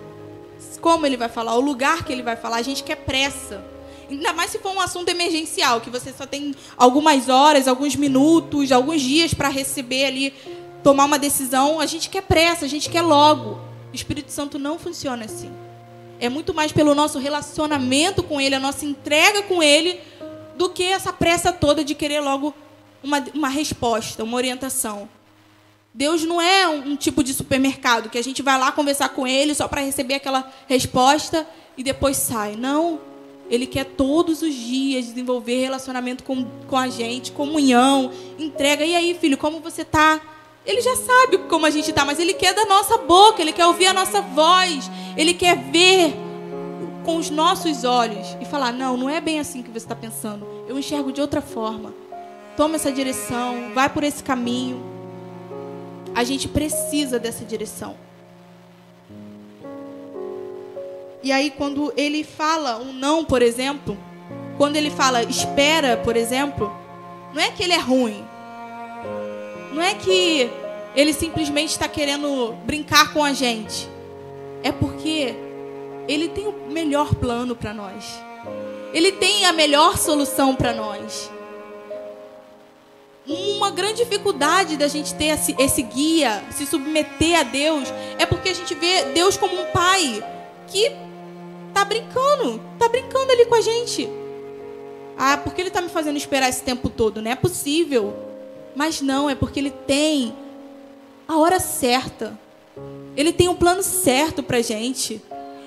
como 0.80 1.04
ele 1.04 1.18
vai 1.18 1.28
falar, 1.28 1.54
o 1.56 1.60
lugar 1.60 2.06
que 2.06 2.14
ele 2.14 2.22
vai 2.22 2.36
falar, 2.36 2.56
a 2.56 2.62
gente 2.62 2.82
quer 2.82 2.96
pressa. 2.96 3.62
Ainda 4.10 4.32
mais 4.32 4.50
se 4.50 4.58
for 4.58 4.72
um 4.72 4.80
assunto 4.80 5.10
emergencial, 5.10 5.82
que 5.82 5.90
você 5.90 6.10
só 6.10 6.24
tem 6.24 6.54
algumas 6.74 7.28
horas, 7.28 7.68
alguns 7.68 7.94
minutos, 7.94 8.72
alguns 8.72 9.02
dias 9.02 9.34
para 9.34 9.50
receber 9.50 10.06
ali 10.06 10.32
tomar 10.82 11.04
uma 11.04 11.18
decisão, 11.18 11.80
a 11.80 11.86
gente 11.86 12.08
quer 12.08 12.22
pressa, 12.22 12.64
a 12.64 12.68
gente 12.68 12.88
quer 12.88 13.02
logo. 13.02 13.60
O 13.92 13.94
Espírito 13.94 14.30
Santo 14.30 14.58
não 14.58 14.78
funciona 14.78 15.24
assim. 15.24 15.50
É 16.18 16.28
muito 16.28 16.52
mais 16.52 16.70
pelo 16.70 16.94
nosso 16.94 17.18
relacionamento 17.18 18.22
com 18.22 18.40
Ele, 18.40 18.54
a 18.54 18.60
nossa 18.60 18.84
entrega 18.84 19.42
com 19.42 19.62
Ele, 19.62 20.00
do 20.56 20.68
que 20.68 20.84
essa 20.84 21.12
pressa 21.12 21.52
toda 21.52 21.82
de 21.82 21.94
querer 21.94 22.20
logo 22.20 22.54
uma, 23.02 23.24
uma 23.34 23.48
resposta, 23.48 24.22
uma 24.22 24.36
orientação. 24.36 25.08
Deus 25.92 26.22
não 26.22 26.40
é 26.40 26.68
um, 26.68 26.90
um 26.92 26.96
tipo 26.96 27.24
de 27.24 27.34
supermercado 27.34 28.10
que 28.10 28.18
a 28.18 28.22
gente 28.22 28.42
vai 28.42 28.58
lá 28.58 28.70
conversar 28.70 29.08
com 29.08 29.26
Ele 29.26 29.54
só 29.54 29.66
para 29.66 29.80
receber 29.80 30.14
aquela 30.14 30.52
resposta 30.68 31.46
e 31.76 31.82
depois 31.82 32.16
sai. 32.16 32.54
Não. 32.56 33.00
Ele 33.50 33.66
quer 33.66 33.84
todos 33.84 34.42
os 34.42 34.54
dias 34.54 35.06
desenvolver 35.06 35.60
relacionamento 35.60 36.22
com, 36.22 36.44
com 36.44 36.76
a 36.76 36.88
gente, 36.88 37.32
comunhão, 37.32 38.12
entrega. 38.38 38.84
E 38.84 38.94
aí, 38.94 39.16
filho, 39.18 39.36
como 39.36 39.58
você 39.58 39.82
está? 39.82 40.20
Ele 40.64 40.80
já 40.80 40.94
sabe 40.96 41.38
como 41.48 41.64
a 41.64 41.70
gente 41.70 41.90
está, 41.90 42.04
mas 42.04 42.18
ele 42.18 42.34
quer 42.34 42.54
da 42.54 42.66
nossa 42.66 42.98
boca, 42.98 43.40
ele 43.40 43.52
quer 43.52 43.66
ouvir 43.66 43.86
a 43.86 43.94
nossa 43.94 44.20
voz, 44.20 44.90
ele 45.16 45.32
quer 45.32 45.56
ver 45.56 46.14
com 47.04 47.16
os 47.16 47.30
nossos 47.30 47.84
olhos 47.84 48.36
e 48.40 48.44
falar: 48.44 48.72
não, 48.72 48.96
não 48.96 49.08
é 49.08 49.20
bem 49.20 49.40
assim 49.40 49.62
que 49.62 49.70
você 49.70 49.78
está 49.78 49.96
pensando. 49.96 50.46
Eu 50.68 50.78
enxergo 50.78 51.12
de 51.12 51.20
outra 51.20 51.40
forma. 51.40 51.94
Toma 52.56 52.76
essa 52.76 52.92
direção, 52.92 53.72
vai 53.74 53.88
por 53.88 54.04
esse 54.04 54.22
caminho. 54.22 54.84
A 56.14 56.24
gente 56.24 56.46
precisa 56.46 57.18
dessa 57.18 57.44
direção. 57.44 57.96
E 61.22 61.32
aí, 61.32 61.50
quando 61.50 61.92
ele 61.96 62.24
fala 62.24 62.78
um 62.78 62.92
não, 62.92 63.24
por 63.24 63.42
exemplo, 63.42 63.96
quando 64.56 64.76
ele 64.76 64.90
fala 64.90 65.22
espera, 65.22 65.96
por 65.96 66.16
exemplo, 66.16 66.70
não 67.34 67.42
é 67.42 67.50
que 67.50 67.62
ele 67.62 67.72
é 67.72 67.78
ruim, 67.78 68.24
não 69.72 69.82
é 69.82 69.94
que 69.94 70.50
ele 70.94 71.12
simplesmente 71.12 71.70
está 71.70 71.88
querendo 71.88 72.52
brincar 72.64 73.12
com 73.12 73.22
a 73.22 73.32
gente. 73.32 73.88
É 74.62 74.72
porque 74.72 75.34
ele 76.08 76.28
tem 76.28 76.46
o 76.46 76.52
melhor 76.68 77.14
plano 77.14 77.54
para 77.54 77.72
nós. 77.72 78.20
Ele 78.92 79.12
tem 79.12 79.46
a 79.46 79.52
melhor 79.52 79.96
solução 79.96 80.54
para 80.54 80.72
nós. 80.72 81.30
Uma 83.26 83.70
grande 83.70 84.02
dificuldade 84.02 84.76
da 84.76 84.88
gente 84.88 85.14
ter 85.14 85.26
esse, 85.26 85.54
esse 85.58 85.82
guia, 85.82 86.42
se 86.50 86.66
submeter 86.66 87.38
a 87.38 87.42
Deus, 87.44 87.88
é 88.18 88.26
porque 88.26 88.48
a 88.48 88.54
gente 88.54 88.74
vê 88.74 89.04
Deus 89.14 89.36
como 89.36 89.60
um 89.60 89.66
pai 89.66 90.24
que 90.66 90.90
tá 91.72 91.84
brincando, 91.84 92.60
tá 92.78 92.88
brincando 92.88 93.30
ali 93.30 93.46
com 93.46 93.54
a 93.54 93.60
gente. 93.60 94.08
Ah, 95.16 95.36
por 95.36 95.54
que 95.54 95.60
ele 95.60 95.68
está 95.68 95.80
me 95.80 95.90
fazendo 95.90 96.16
esperar 96.16 96.48
esse 96.48 96.62
tempo 96.62 96.88
todo? 96.88 97.22
Não 97.22 97.30
é 97.30 97.36
possível. 97.36 98.29
Mas 98.74 99.00
não, 99.00 99.28
é 99.28 99.34
porque 99.34 99.58
ele 99.58 99.70
tem 99.70 100.34
a 101.26 101.36
hora 101.36 101.60
certa. 101.60 102.38
Ele 103.16 103.32
tem 103.32 103.48
um 103.48 103.54
plano 103.54 103.82
certo 103.82 104.42
para 104.42 104.62
gente. 104.62 105.20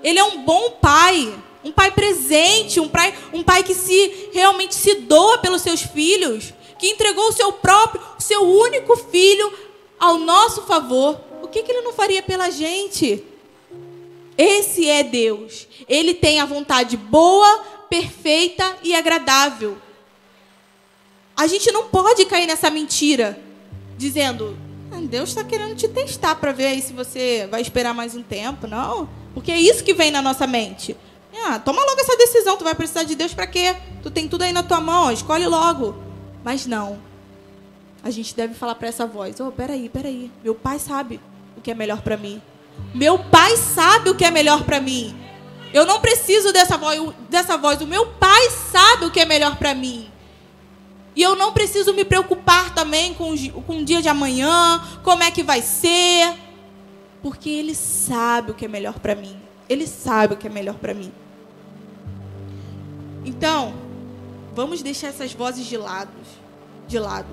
Ele 0.04 0.20
é 0.20 0.24
um 0.24 0.44
bom 0.44 0.72
pai, 0.82 1.34
um 1.64 1.72
pai 1.72 1.92
presente, 1.92 2.80
um 2.80 2.88
pai, 2.88 3.14
um 3.32 3.44
pai 3.44 3.64
que 3.64 3.74
se 3.74 4.30
realmente 4.34 4.76
se 4.76 4.96
doa 4.96 5.38
pelos 5.38 5.62
seus 5.62 5.82
filhos, 5.82 6.54
que 6.78 6.88
entregou 6.88 7.30
o 7.30 7.34
seu 7.34 7.54
próprio, 7.54 8.02
o 8.20 8.22
seu 8.22 8.42
único 8.44 8.96
filho 8.98 9.54
ao 10.00 10.18
nosso 10.18 10.64
favor. 10.64 11.20
O 11.42 11.48
que, 11.48 11.64
que 11.64 11.72
ele 11.72 11.82
não 11.82 11.94
faria 11.94 12.22
pela 12.22 12.50
gente? 12.50 13.24
Esse 14.38 14.90
é 14.90 15.04
Deus. 15.04 15.68
Ele 15.88 16.14
tem 16.14 16.40
a 16.40 16.46
vontade 16.46 16.98
boa, 16.98 17.64
perfeita 17.90 18.78
e 18.84 18.96
agradável. 18.96 19.78
A 21.36 21.48
gente 21.48 21.72
não 21.72 21.86
pode 21.88 22.26
cair 22.26 22.46
nessa 22.46 22.70
mentira, 22.70 23.40
dizendo: 23.98 24.58
ah, 24.92 25.00
Deus 25.02 25.30
está 25.30 25.44
querendo 25.44 25.76
te 25.76 25.88
testar 25.88 26.36
para 26.36 26.52
ver 26.52 26.68
aí 26.68 26.82
se 26.82 26.94
você 26.94 27.48
vai 27.50 27.62
esperar 27.62 27.94
mais 27.94 28.16
um 28.16 28.22
tempo. 28.22 28.68
Não, 28.68 29.10
porque 29.34 29.52
é 29.52 29.60
isso 29.60 29.84
que 29.84 29.94
vem 29.94 30.12
na 30.12 30.22
nossa 30.22 30.46
mente. 30.46 30.96
Ah, 31.46 31.58
toma 31.58 31.84
logo 31.84 32.00
essa 32.00 32.16
decisão, 32.16 32.56
tu 32.56 32.64
vai 32.64 32.76
precisar 32.76 33.04
de 33.04 33.16
Deus 33.16 33.34
para 33.34 33.48
quê? 33.48 33.76
Tu 34.04 34.12
tem 34.12 34.28
tudo 34.28 34.44
aí 34.44 34.54
na 34.54 34.62
tua 34.62 34.80
mão, 34.80 35.12
escolhe 35.12 35.48
logo. 35.48 35.96
Mas 36.44 36.68
não. 36.68 37.00
A 38.04 38.12
gente 38.12 38.36
deve 38.36 38.54
falar 38.54 38.76
para 38.76 38.88
essa 38.88 39.08
voz: 39.08 39.40
"Oh, 39.40 39.52
peraí, 39.52 39.90
peraí. 39.90 40.32
Meu 40.44 40.54
pai 40.54 40.78
sabe 40.78 41.20
o 41.58 41.62
que 41.62 41.72
é 41.72 41.74
melhor 41.74 42.02
para 42.02 42.16
mim. 42.16 42.42
Meu 42.94 43.18
pai 43.18 43.58
sabe 43.58 44.12
o 44.12 44.16
que 44.16 44.26
é 44.26 44.32
melhor 44.32 44.64
para 44.64 44.80
mim. 44.80 45.16
Eu 45.74 45.86
não 45.86 46.00
preciso 46.00 46.54
dessa 46.54 46.78
voz, 46.78 47.02
dessa 47.30 47.58
voz. 47.58 47.82
O 47.82 47.88
meu 47.88 48.06
pai 48.06 48.50
sabe 48.72 49.06
o 49.06 49.12
que 49.12 49.20
é 49.20 49.26
melhor 49.26 49.56
para 49.56 49.74
mim. 49.74 50.13
E 51.16 51.22
eu 51.22 51.36
não 51.36 51.52
preciso 51.54 51.94
me 51.94 52.04
preocupar 52.04 52.74
também 52.74 53.14
com, 53.14 53.36
com 53.64 53.80
o 53.80 53.86
dia 53.86 54.02
de 54.02 54.10
amanhã, 54.10 54.82
como 55.04 55.24
é 55.24 55.30
que 55.30 55.44
vai 55.44 55.62
ser, 55.62 56.34
porque 57.22 57.50
Ele 57.50 57.76
sabe 57.76 58.52
o 58.52 58.54
que 58.54 58.66
é 58.66 58.68
melhor 58.68 59.00
para 59.00 59.16
mim. 59.16 59.38
Ele 59.70 59.88
sabe 59.88 60.34
o 60.34 60.38
que 60.38 60.48
é 60.48 60.50
melhor 60.50 60.76
para 60.76 60.94
mim. 60.94 61.12
Então, 63.26 63.74
vamos 64.54 64.82
deixar 64.82 65.08
essas 65.08 65.34
vozes 65.34 65.66
de 65.66 65.78
lado, 65.78 66.12
de 66.88 67.00
lado. 67.00 67.28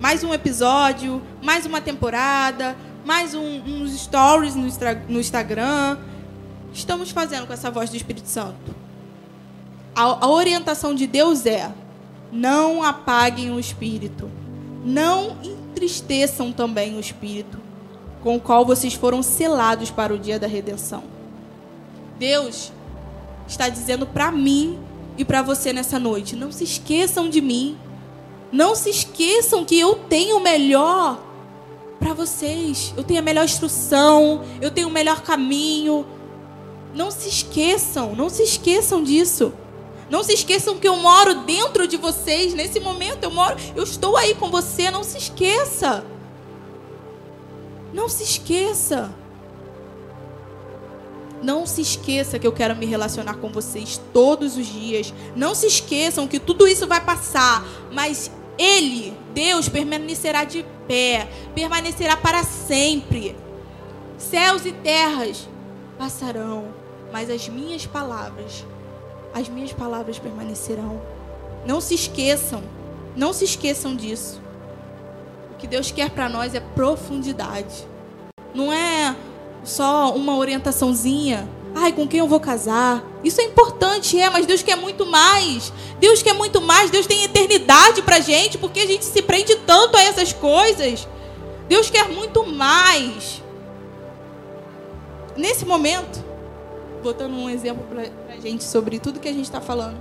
Mais 0.00 0.22
um 0.22 0.32
episódio, 0.32 1.22
mais 1.42 1.64
uma 1.64 1.80
temporada, 1.80 2.76
mais 3.04 3.34
um, 3.34 3.60
uns 3.62 3.98
stories 3.98 4.54
no, 4.54 4.66
no 5.08 5.20
Instagram. 5.20 5.98
Estamos 6.72 7.10
fazendo 7.10 7.46
com 7.46 7.52
essa 7.52 7.70
voz 7.70 7.88
do 7.88 7.96
Espírito 7.96 8.28
Santo. 8.28 8.74
A, 9.94 10.26
a 10.26 10.28
orientação 10.28 10.94
de 10.94 11.06
Deus 11.06 11.46
é: 11.46 11.72
não 12.32 12.82
apaguem 12.82 13.50
o 13.50 13.60
espírito, 13.60 14.30
não 14.84 15.36
entristeçam 15.42 16.52
também 16.52 16.96
o 16.96 17.00
espírito 17.00 17.66
com 18.22 18.36
o 18.36 18.40
qual 18.40 18.64
vocês 18.64 18.94
foram 18.94 19.22
selados 19.22 19.90
para 19.90 20.12
o 20.12 20.18
dia 20.18 20.38
da 20.38 20.46
redenção. 20.46 21.04
Deus 22.18 22.72
está 23.46 23.68
dizendo 23.68 24.06
para 24.06 24.32
mim 24.32 24.78
e 25.16 25.24
para 25.24 25.42
você 25.42 25.72
nessa 25.72 25.98
noite: 25.98 26.34
não 26.34 26.50
se 26.50 26.64
esqueçam 26.64 27.28
de 27.28 27.40
mim. 27.40 27.78
Não 28.52 28.74
se 28.74 28.90
esqueçam 28.90 29.64
que 29.64 29.78
eu 29.78 29.96
tenho 30.08 30.36
o 30.36 30.40
melhor 30.40 31.20
para 31.98 32.14
vocês. 32.14 32.94
Eu 32.96 33.02
tenho 33.02 33.20
a 33.20 33.22
melhor 33.22 33.44
instrução, 33.44 34.42
eu 34.60 34.70
tenho 34.70 34.88
o 34.88 34.92
melhor 34.92 35.22
caminho. 35.22 36.06
Não 36.94 37.10
se 37.10 37.28
esqueçam, 37.28 38.14
não 38.14 38.28
se 38.28 38.42
esqueçam 38.42 39.02
disso. 39.02 39.52
Não 40.08 40.22
se 40.22 40.32
esqueçam 40.32 40.78
que 40.78 40.86
eu 40.86 40.96
moro 40.96 41.42
dentro 41.42 41.86
de 41.86 41.96
vocês 41.96 42.54
nesse 42.54 42.78
momento. 42.78 43.24
Eu 43.24 43.30
moro, 43.30 43.56
eu 43.74 43.82
estou 43.82 44.16
aí 44.16 44.34
com 44.34 44.50
você. 44.50 44.90
Não 44.90 45.02
se 45.02 45.18
esqueça. 45.18 46.04
Não 47.92 48.08
se 48.08 48.22
esqueça. 48.22 49.12
Não 51.42 51.66
se 51.66 51.80
esqueça 51.80 52.38
que 52.38 52.46
eu 52.46 52.52
quero 52.52 52.76
me 52.76 52.86
relacionar 52.86 53.34
com 53.34 53.48
vocês 53.48 54.00
todos 54.12 54.56
os 54.56 54.66
dias. 54.66 55.12
Não 55.34 55.54
se 55.54 55.66
esqueçam 55.66 56.26
que 56.26 56.38
tudo 56.38 56.66
isso 56.66 56.86
vai 56.86 57.00
passar, 57.00 57.64
mas 57.92 58.30
Ele, 58.58 59.12
Deus, 59.34 59.68
permanecerá 59.68 60.44
de 60.44 60.64
pé, 60.88 61.28
permanecerá 61.54 62.16
para 62.16 62.42
sempre. 62.42 63.36
Céus 64.16 64.64
e 64.64 64.72
terras 64.72 65.46
passarão, 65.98 66.68
mas 67.12 67.28
as 67.28 67.48
minhas 67.48 67.84
palavras 67.86 68.64
as 69.36 69.50
minhas 69.50 69.70
palavras 69.70 70.18
permanecerão. 70.18 70.98
Não 71.66 71.78
se 71.78 71.94
esqueçam, 71.94 72.62
não 73.14 73.34
se 73.34 73.44
esqueçam 73.44 73.94
disso. 73.94 74.40
O 75.52 75.58
que 75.58 75.66
Deus 75.66 75.90
quer 75.90 76.08
para 76.08 76.26
nós 76.26 76.54
é 76.54 76.60
profundidade. 76.60 77.86
Não 78.54 78.72
é 78.72 79.14
só 79.62 80.14
uma 80.14 80.36
orientaçãozinha. 80.36 81.46
Ai, 81.74 81.92
com 81.92 82.08
quem 82.08 82.20
eu 82.20 82.26
vou 82.26 82.40
casar? 82.40 83.04
Isso 83.22 83.38
é 83.42 83.44
importante, 83.44 84.18
é, 84.18 84.30
mas 84.30 84.46
Deus 84.46 84.62
quer 84.62 84.76
muito 84.76 85.04
mais. 85.04 85.70
Deus 86.00 86.22
quer 86.22 86.32
muito 86.32 86.62
mais. 86.62 86.90
Deus 86.90 87.06
tem 87.06 87.22
eternidade 87.22 88.00
pra 88.00 88.20
gente, 88.20 88.56
porque 88.56 88.80
a 88.80 88.86
gente 88.86 89.04
se 89.04 89.20
prende 89.20 89.54
tanto 89.66 89.98
a 89.98 90.02
essas 90.02 90.32
coisas. 90.32 91.06
Deus 91.68 91.90
quer 91.90 92.08
muito 92.08 92.46
mais. 92.46 93.42
Nesse 95.36 95.66
momento, 95.66 96.24
botando 97.02 97.34
um 97.34 97.50
exemplo 97.50 97.84
gente 98.46 98.64
sobre 98.64 98.98
tudo 99.00 99.20
que 99.20 99.28
a 99.28 99.32
gente 99.32 99.44
está 99.44 99.60
falando. 99.60 99.96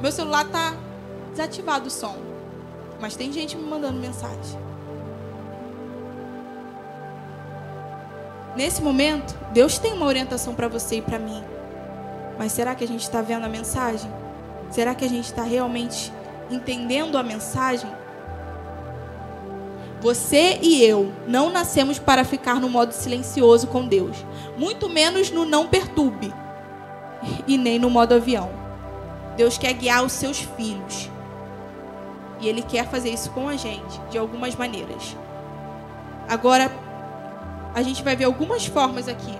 Meu 0.00 0.10
celular 0.10 0.44
tá 0.46 0.74
desativado 1.30 1.86
o 1.86 1.90
som. 1.90 2.16
Mas 3.00 3.14
tem 3.14 3.32
gente 3.32 3.56
me 3.56 3.62
mandando 3.62 4.00
mensagem. 4.00 4.58
Nesse 8.56 8.82
momento, 8.82 9.36
Deus 9.52 9.78
tem 9.78 9.92
uma 9.92 10.06
orientação 10.06 10.54
para 10.54 10.66
você 10.66 10.96
e 10.96 11.02
para 11.02 11.18
mim. 11.18 11.44
Mas 12.36 12.50
será 12.50 12.74
que 12.74 12.82
a 12.82 12.88
gente 12.88 13.02
está 13.02 13.22
vendo 13.22 13.44
a 13.44 13.48
mensagem? 13.48 14.10
Será 14.70 14.94
que 14.94 15.04
a 15.04 15.08
gente 15.08 15.26
está 15.26 15.42
realmente 15.42 16.12
entendendo 16.50 17.16
a 17.16 17.22
mensagem? 17.22 17.90
Você 20.00 20.58
e 20.60 20.82
eu 20.82 21.12
não 21.26 21.50
nascemos 21.50 21.98
para 22.00 22.24
ficar 22.24 22.60
no 22.60 22.68
modo 22.68 22.92
silencioso 22.92 23.68
com 23.68 23.86
Deus, 23.86 24.16
muito 24.56 24.88
menos 24.88 25.30
no 25.30 25.44
não 25.44 25.66
perturbe 25.66 26.32
e 27.46 27.56
nem 27.56 27.78
no 27.78 27.90
modo 27.90 28.14
avião. 28.14 28.50
Deus 29.36 29.56
quer 29.56 29.72
guiar 29.72 30.04
os 30.04 30.12
seus 30.12 30.40
filhos. 30.40 31.10
E 32.40 32.48
Ele 32.48 32.62
quer 32.62 32.88
fazer 32.88 33.10
isso 33.10 33.30
com 33.30 33.48
a 33.48 33.56
gente, 33.56 34.00
de 34.10 34.18
algumas 34.18 34.54
maneiras. 34.54 35.16
Agora, 36.28 36.70
a 37.74 37.82
gente 37.82 38.02
vai 38.02 38.14
ver 38.14 38.24
algumas 38.24 38.66
formas 38.66 39.08
aqui 39.08 39.34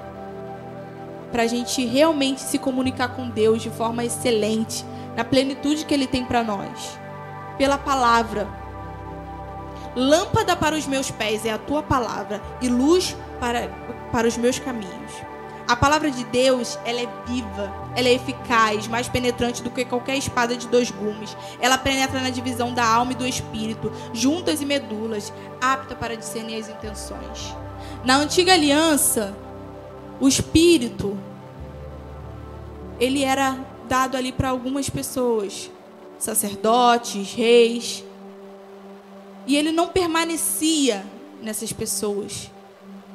para 1.30 1.42
a 1.42 1.46
gente 1.46 1.84
realmente 1.84 2.40
se 2.40 2.58
comunicar 2.58 3.08
com 3.08 3.28
Deus 3.28 3.62
de 3.62 3.68
forma 3.68 4.02
excelente, 4.04 4.84
na 5.14 5.24
plenitude 5.24 5.84
que 5.84 5.92
Ele 5.92 6.06
tem 6.06 6.24
para 6.24 6.42
nós. 6.42 6.98
Pela 7.58 7.76
palavra, 7.76 8.48
Lâmpada 9.98 10.54
para 10.54 10.76
os 10.76 10.86
meus 10.86 11.10
pés 11.10 11.44
é 11.44 11.50
a 11.50 11.58
tua 11.58 11.82
palavra 11.82 12.40
e 12.60 12.68
luz 12.68 13.16
para, 13.40 13.68
para 14.12 14.28
os 14.28 14.36
meus 14.36 14.56
caminhos. 14.56 15.12
A 15.68 15.76
palavra 15.76 16.10
de 16.10 16.24
Deus, 16.24 16.78
ela 16.82 17.02
é 17.02 17.08
viva, 17.26 17.70
ela 17.94 18.08
é 18.08 18.14
eficaz, 18.14 18.88
mais 18.88 19.06
penetrante 19.06 19.62
do 19.62 19.70
que 19.70 19.84
qualquer 19.84 20.16
espada 20.16 20.56
de 20.56 20.66
dois 20.66 20.90
gumes. 20.90 21.36
Ela 21.60 21.76
penetra 21.76 22.22
na 22.22 22.30
divisão 22.30 22.72
da 22.72 22.86
alma 22.86 23.12
e 23.12 23.14
do 23.14 23.26
espírito, 23.26 23.92
juntas 24.14 24.62
e 24.62 24.64
medulas, 24.64 25.30
apta 25.60 25.94
para 25.94 26.16
discernir 26.16 26.58
as 26.58 26.70
intenções. 26.70 27.54
Na 28.02 28.16
antiga 28.16 28.54
aliança, 28.54 29.36
o 30.18 30.26
espírito 30.26 31.18
ele 32.98 33.22
era 33.22 33.58
dado 33.86 34.16
ali 34.16 34.32
para 34.32 34.48
algumas 34.48 34.88
pessoas, 34.88 35.70
sacerdotes, 36.18 37.30
reis, 37.34 38.02
e 39.46 39.54
ele 39.54 39.70
não 39.70 39.88
permanecia 39.88 41.04
nessas 41.42 41.74
pessoas. 41.74 42.50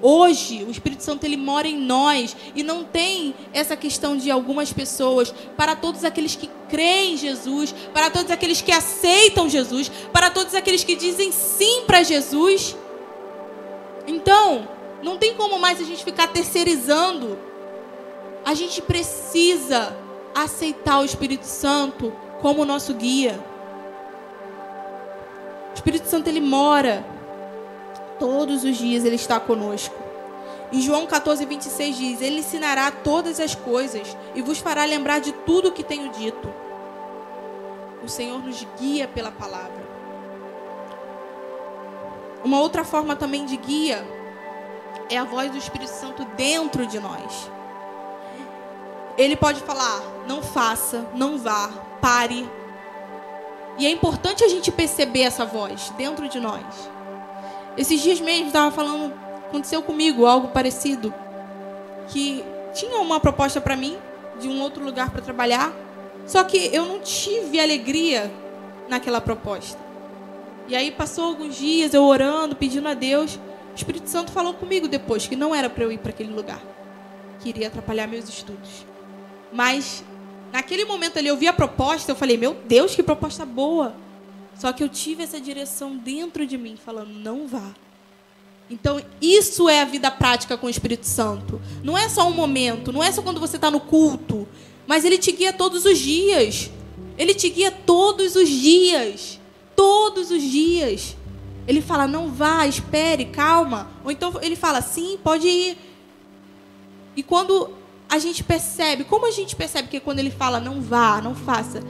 Hoje, 0.05 0.65
o 0.65 0.69
Espírito 0.69 1.01
Santo 1.01 1.23
ele 1.23 1.37
mora 1.37 1.65
em 1.65 1.79
nós 1.79 2.35
e 2.53 2.61
não 2.61 2.83
tem 2.83 3.33
essa 3.53 3.77
questão 3.77 4.17
de 4.17 4.29
algumas 4.29 4.73
pessoas, 4.73 5.33
para 5.55 5.77
todos 5.77 6.03
aqueles 6.03 6.35
que 6.35 6.49
creem 6.67 7.13
em 7.13 7.17
Jesus, 7.17 7.73
para 7.93 8.09
todos 8.09 8.29
aqueles 8.29 8.61
que 8.61 8.73
aceitam 8.73 9.47
Jesus, 9.47 9.89
para 10.11 10.29
todos 10.29 10.53
aqueles 10.55 10.83
que 10.83 10.97
dizem 10.97 11.31
sim 11.31 11.85
para 11.87 12.03
Jesus. 12.03 12.75
Então, 14.05 14.67
não 15.01 15.17
tem 15.17 15.35
como 15.35 15.57
mais 15.57 15.79
a 15.79 15.85
gente 15.85 16.03
ficar 16.03 16.27
terceirizando. 16.27 17.39
A 18.43 18.53
gente 18.53 18.81
precisa 18.81 19.95
aceitar 20.35 20.99
o 20.99 21.05
Espírito 21.05 21.45
Santo 21.45 22.11
como 22.41 22.65
nosso 22.65 22.93
guia. 22.93 23.39
O 25.71 25.73
Espírito 25.75 26.09
Santo 26.09 26.27
ele 26.27 26.41
mora 26.41 27.05
todos 28.19 28.63
os 28.63 28.77
dias, 28.77 29.05
ele 29.05 29.15
está 29.15 29.39
conosco. 29.39 29.95
Em 30.71 30.81
João 30.81 31.05
14, 31.05 31.45
26 31.45 31.95
diz: 31.95 32.21
Ele 32.21 32.39
ensinará 32.39 32.91
todas 32.91 33.39
as 33.39 33.53
coisas 33.53 34.17
e 34.33 34.41
vos 34.41 34.59
fará 34.59 34.85
lembrar 34.85 35.19
de 35.19 35.31
tudo 35.31 35.69
o 35.69 35.71
que 35.71 35.83
tenho 35.83 36.09
dito. 36.09 36.53
O 38.03 38.09
Senhor 38.09 38.43
nos 38.43 38.65
guia 38.79 39.07
pela 39.07 39.31
palavra. 39.31 39.83
Uma 42.43 42.59
outra 42.59 42.83
forma 42.83 43.15
também 43.15 43.45
de 43.45 43.55
guia 43.55 44.05
é 45.09 45.17
a 45.17 45.23
voz 45.23 45.51
do 45.51 45.57
Espírito 45.57 45.91
Santo 45.91 46.25
dentro 46.35 46.85
de 46.85 46.99
nós. 46.99 47.49
Ele 49.17 49.35
pode 49.35 49.61
falar: 49.61 50.01
não 50.27 50.41
faça, 50.41 51.07
não 51.13 51.37
vá, 51.37 51.69
pare, 52.01 52.49
e 53.77 53.87
é 53.87 53.89
importante 53.89 54.43
a 54.43 54.47
gente 54.47 54.71
perceber 54.71 55.21
essa 55.21 55.45
voz 55.45 55.91
dentro 55.97 56.29
de 56.29 56.39
nós. 56.39 56.63
Esses 57.77 58.01
dias 58.01 58.19
mesmo 58.19 58.47
estava 58.47 58.71
falando, 58.71 59.13
aconteceu 59.47 59.81
comigo 59.81 60.25
algo 60.25 60.49
parecido, 60.49 61.13
que 62.09 62.43
tinha 62.73 62.99
uma 62.99 63.19
proposta 63.19 63.59
para 63.59 63.75
mim 63.75 63.97
de 64.39 64.47
um 64.47 64.61
outro 64.61 64.83
lugar 64.83 65.09
para 65.11 65.21
trabalhar, 65.21 65.73
só 66.25 66.43
que 66.43 66.69
eu 66.73 66.85
não 66.85 66.99
tive 66.99 67.59
alegria 67.59 68.31
naquela 68.89 69.19
proposta. 69.19 69.79
E 70.67 70.75
aí 70.75 70.91
passou 70.91 71.25
alguns 71.25 71.55
dias 71.55 71.93
eu 71.93 72.03
orando, 72.03 72.55
pedindo 72.55 72.87
a 72.87 72.93
Deus, 72.93 73.35
o 73.71 73.75
Espírito 73.75 74.09
Santo 74.09 74.31
falou 74.31 74.53
comigo 74.53 74.87
depois 74.87 75.27
que 75.27 75.35
não 75.35 75.53
era 75.53 75.69
para 75.69 75.83
eu 75.83 75.91
ir 75.91 75.97
para 75.97 76.11
aquele 76.11 76.33
lugar, 76.33 76.61
que 77.39 77.49
iria 77.49 77.67
atrapalhar 77.67 78.07
meus 78.07 78.29
estudos. 78.29 78.85
Mas 79.51 80.03
Naquele 80.53 80.85
momento 80.85 81.17
ali 81.17 81.27
eu 81.27 81.35
vi 81.35 81.47
a 81.47 81.51
proposta, 81.51 82.11
eu 82.11 82.15
falei, 82.15 82.37
meu 82.37 82.53
Deus, 82.53 82.93
que 82.93 83.01
proposta 83.01 83.43
boa. 83.43 83.95
Só 84.55 84.71
que 84.71 84.83
eu 84.83 84.89
tive 84.89 85.23
essa 85.23 85.39
direção 85.39 85.97
dentro 85.97 86.45
de 86.45 86.57
mim, 86.57 86.77
falando, 86.77 87.13
não 87.13 87.47
vá. 87.47 87.73
Então, 88.69 89.01
isso 89.21 89.67
é 89.69 89.81
a 89.81 89.85
vida 89.85 90.09
prática 90.09 90.57
com 90.57 90.67
o 90.67 90.69
Espírito 90.69 91.05
Santo. 91.05 91.61
Não 91.83 91.97
é 91.97 92.07
só 92.09 92.27
um 92.27 92.33
momento, 92.33 92.91
não 92.91 93.03
é 93.03 93.11
só 93.11 93.21
quando 93.21 93.39
você 93.39 93.57
está 93.57 93.69
no 93.69 93.79
culto, 93.79 94.47
mas 94.87 95.05
ele 95.05 95.17
te 95.17 95.31
guia 95.31 95.53
todos 95.53 95.85
os 95.85 95.97
dias. 95.99 96.71
Ele 97.17 97.33
te 97.33 97.49
guia 97.49 97.71
todos 97.71 98.35
os 98.35 98.49
dias. 98.49 99.39
Todos 99.75 100.31
os 100.31 100.41
dias. 100.41 101.15
Ele 101.67 101.81
fala, 101.81 102.07
não 102.07 102.29
vá, 102.29 102.65
espere, 102.67 103.25
calma. 103.25 103.89
Ou 104.03 104.11
então 104.11 104.33
ele 104.41 104.55
fala, 104.55 104.81
sim, 104.81 105.17
pode 105.23 105.47
ir. 105.47 105.77
E 107.15 107.21
quando 107.23 107.69
a 108.09 108.17
gente 108.17 108.43
percebe, 108.43 109.03
como 109.03 109.27
a 109.27 109.31
gente 109.31 109.55
percebe 109.55 109.87
que 109.87 109.99
quando 109.99 110.19
ele 110.19 110.31
fala 110.31 110.59
não 110.59 110.81
vá, 110.81 111.21
não 111.21 111.35
faça, 111.35 111.81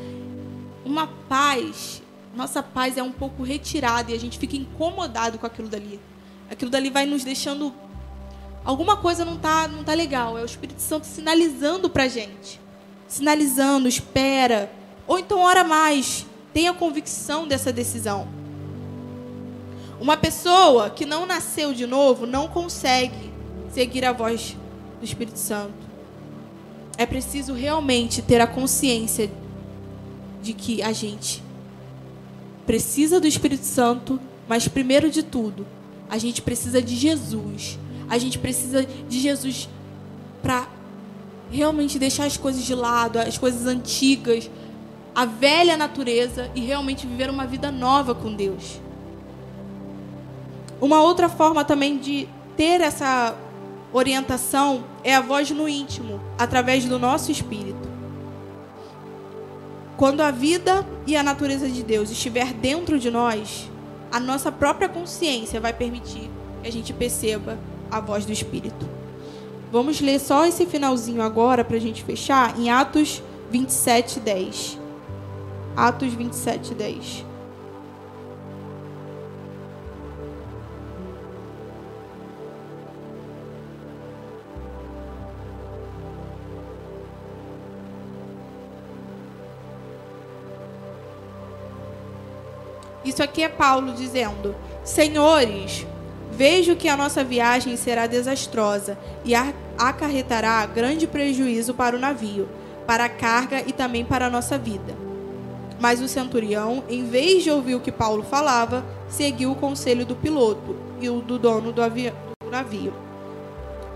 uma 0.85 1.07
paz, 1.07 2.02
nossa 2.35 2.63
paz 2.63 2.97
é 2.97 3.03
um 3.03 3.11
pouco 3.11 3.43
retirada 3.43 4.11
e 4.11 4.15
a 4.15 4.19
gente 4.19 4.39
fica 4.39 4.55
incomodado 4.55 5.37
com 5.37 5.45
aquilo 5.45 5.67
dali. 5.67 5.99
Aquilo 6.49 6.71
dali 6.71 6.89
vai 6.89 7.05
nos 7.05 7.23
deixando 7.23 7.73
alguma 8.65 8.97
coisa 8.97 9.25
não 9.25 9.37
tá 9.37 9.67
não 9.67 9.83
tá 9.83 9.93
legal, 9.93 10.37
é 10.37 10.41
o 10.41 10.45
Espírito 10.45 10.81
Santo 10.81 11.05
sinalizando 11.05 11.89
pra 11.89 12.07
gente. 12.07 12.59
Sinalizando, 13.07 13.87
espera, 13.87 14.71
ou 15.05 15.19
então 15.19 15.39
ora 15.39 15.63
mais, 15.63 16.25
tenha 16.53 16.73
convicção 16.73 17.47
dessa 17.47 17.71
decisão. 17.71 18.27
Uma 19.99 20.17
pessoa 20.17 20.89
que 20.89 21.05
não 21.05 21.25
nasceu 21.25 21.73
de 21.73 21.85
novo 21.85 22.25
não 22.25 22.47
consegue 22.47 23.31
seguir 23.71 24.03
a 24.05 24.11
voz 24.11 24.57
do 24.99 25.05
Espírito 25.05 25.37
Santo. 25.37 25.83
É 26.97 27.05
preciso 27.05 27.53
realmente 27.53 28.21
ter 28.21 28.41
a 28.41 28.47
consciência 28.47 29.29
de 30.41 30.53
que 30.53 30.81
a 30.81 30.91
gente 30.91 31.42
precisa 32.65 33.19
do 33.19 33.27
Espírito 33.27 33.65
Santo, 33.65 34.19
mas 34.47 34.67
primeiro 34.67 35.09
de 35.09 35.23
tudo, 35.23 35.65
a 36.09 36.17
gente 36.17 36.41
precisa 36.41 36.81
de 36.81 36.95
Jesus. 36.95 37.77
A 38.09 38.17
gente 38.17 38.37
precisa 38.37 38.85
de 39.07 39.19
Jesus 39.19 39.69
para 40.41 40.67
realmente 41.49 41.97
deixar 41.97 42.25
as 42.25 42.37
coisas 42.37 42.63
de 42.63 42.75
lado, 42.75 43.19
as 43.19 43.37
coisas 43.37 43.65
antigas, 43.65 44.49
a 45.15 45.25
velha 45.25 45.77
natureza 45.77 46.49
e 46.55 46.61
realmente 46.61 47.05
viver 47.05 47.29
uma 47.29 47.45
vida 47.45 47.71
nova 47.71 48.15
com 48.15 48.33
Deus. 48.33 48.81
Uma 50.81 51.01
outra 51.01 51.29
forma 51.29 51.63
também 51.63 51.97
de 51.97 52.27
ter 52.57 52.81
essa 52.81 53.35
orientação 53.93 54.83
é 55.03 55.15
a 55.15 55.21
voz 55.21 55.49
no 55.51 55.69
íntimo, 55.69 56.19
através 56.37 56.85
do 56.85 56.99
nosso 56.99 57.31
espírito. 57.31 57.82
Quando 60.03 60.19
a 60.19 60.31
vida 60.31 60.85
e 61.07 61.15
a 61.15 61.23
natureza 61.23 61.69
de 61.69 61.81
Deus 61.81 62.11
estiver 62.11 62.51
dentro 62.51 62.99
de 62.99 63.09
nós, 63.09 63.71
a 64.11 64.19
nossa 64.19 64.51
própria 64.51 64.89
consciência 64.89 65.61
vai 65.61 65.71
permitir 65.71 66.29
que 66.61 66.67
a 66.67 66.71
gente 66.73 66.91
perceba 66.91 67.57
a 67.89 68.01
voz 68.01 68.25
do 68.25 68.33
Espírito. 68.33 68.85
Vamos 69.71 70.01
ler 70.01 70.19
só 70.19 70.45
esse 70.45 70.65
finalzinho 70.65 71.21
agora 71.21 71.63
para 71.63 71.77
a 71.77 71.79
gente 71.79 72.03
fechar 72.03 72.59
em 72.59 72.69
Atos 72.69 73.23
27, 73.49 74.19
10. 74.19 74.77
Atos 75.73 76.13
27, 76.13 76.73
10. 76.73 77.25
Isso 93.13 93.21
aqui 93.21 93.43
é 93.43 93.49
Paulo 93.49 93.93
dizendo: 93.93 94.55
Senhores, 94.83 95.85
vejo 96.31 96.75
que 96.75 96.89
a 96.89 96.97
nossa 96.97 97.23
viagem 97.23 97.77
será 97.77 98.07
desastrosa 98.07 98.97
e 99.23 99.35
acarretará 99.77 100.65
grande 100.65 101.05
prejuízo 101.05 101.75
para 101.75 101.95
o 101.95 101.99
navio, 101.99 102.49
para 102.87 103.05
a 103.05 103.09
carga 103.09 103.63
e 103.67 103.71
também 103.71 104.03
para 104.03 104.25
a 104.25 104.29
nossa 104.31 104.57
vida. 104.57 104.95
Mas 105.79 106.01
o 106.01 106.07
centurião, 106.07 106.83
em 106.89 107.05
vez 107.05 107.43
de 107.43 107.51
ouvir 107.51 107.75
o 107.75 107.79
que 107.79 107.91
Paulo 107.91 108.23
falava, 108.23 108.83
seguiu 109.07 109.51
o 109.51 109.55
conselho 109.55 110.07
do 110.07 110.15
piloto 110.15 110.75
e 110.99 111.07
o 111.07 111.21
do 111.21 111.37
dono 111.37 111.71
do, 111.71 111.81
do 111.83 112.49
navio. 112.49 112.95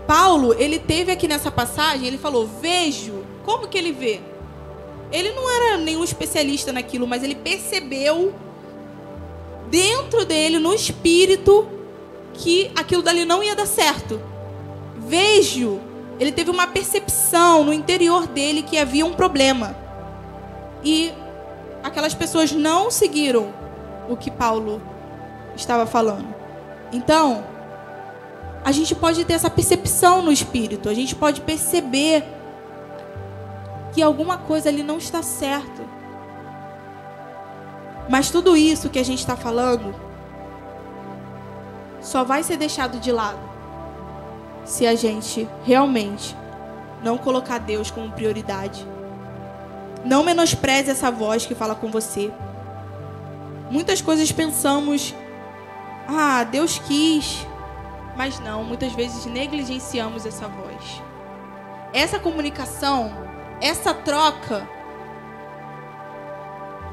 Paulo, 0.06 0.54
ele 0.54 0.78
teve 0.78 1.10
aqui 1.10 1.26
nessa 1.26 1.50
passagem, 1.50 2.06
ele 2.06 2.18
falou: 2.18 2.46
"Vejo". 2.46 3.24
Como 3.44 3.66
que 3.66 3.78
ele 3.78 3.90
vê? 3.90 4.20
Ele 5.10 5.32
não 5.32 5.50
era 5.50 5.76
nenhum 5.76 6.04
especialista 6.04 6.72
naquilo, 6.72 7.04
mas 7.04 7.24
ele 7.24 7.34
percebeu 7.34 8.32
dentro 9.70 10.24
dele, 10.24 10.58
no 10.58 10.74
espírito, 10.74 11.66
que 12.34 12.70
aquilo 12.76 13.02
dali 13.02 13.24
não 13.24 13.42
ia 13.42 13.54
dar 13.54 13.66
certo. 13.66 14.20
Vejo, 14.98 15.80
ele 16.18 16.32
teve 16.32 16.50
uma 16.50 16.66
percepção 16.66 17.64
no 17.64 17.72
interior 17.72 18.26
dele 18.26 18.62
que 18.62 18.78
havia 18.78 19.06
um 19.06 19.12
problema. 19.12 19.76
E 20.84 21.12
aquelas 21.82 22.14
pessoas 22.14 22.52
não 22.52 22.90
seguiram 22.90 23.52
o 24.08 24.16
que 24.16 24.30
Paulo 24.30 24.80
estava 25.56 25.86
falando. 25.86 26.34
Então, 26.92 27.44
a 28.64 28.72
gente 28.72 28.94
pode 28.94 29.24
ter 29.24 29.34
essa 29.34 29.50
percepção 29.50 30.22
no 30.22 30.32
espírito, 30.32 30.88
a 30.88 30.94
gente 30.94 31.14
pode 31.14 31.40
perceber 31.40 32.24
que 33.92 34.02
alguma 34.02 34.38
coisa 34.38 34.68
ali 34.68 34.82
não 34.82 34.98
está 34.98 35.22
certo. 35.22 35.97
Mas 38.08 38.30
tudo 38.30 38.56
isso 38.56 38.88
que 38.88 38.98
a 38.98 39.04
gente 39.04 39.18
está 39.18 39.36
falando 39.36 39.94
só 42.00 42.24
vai 42.24 42.42
ser 42.42 42.56
deixado 42.56 42.98
de 42.98 43.12
lado 43.12 43.40
se 44.64 44.86
a 44.86 44.94
gente 44.94 45.48
realmente 45.64 46.36
não 47.02 47.18
colocar 47.18 47.58
Deus 47.58 47.90
como 47.90 48.12
prioridade. 48.12 48.86
Não 50.04 50.22
menospreze 50.22 50.90
essa 50.90 51.10
voz 51.10 51.46
que 51.46 51.54
fala 51.54 51.74
com 51.74 51.90
você. 51.90 52.30
Muitas 53.70 54.00
coisas 54.00 54.30
pensamos, 54.32 55.14
ah, 56.06 56.44
Deus 56.44 56.78
quis, 56.78 57.46
mas 58.16 58.40
não, 58.40 58.64
muitas 58.64 58.92
vezes 58.92 59.26
negligenciamos 59.26 60.24
essa 60.24 60.48
voz. 60.48 61.02
Essa 61.92 62.18
comunicação, 62.18 63.12
essa 63.60 63.92
troca 63.92 64.68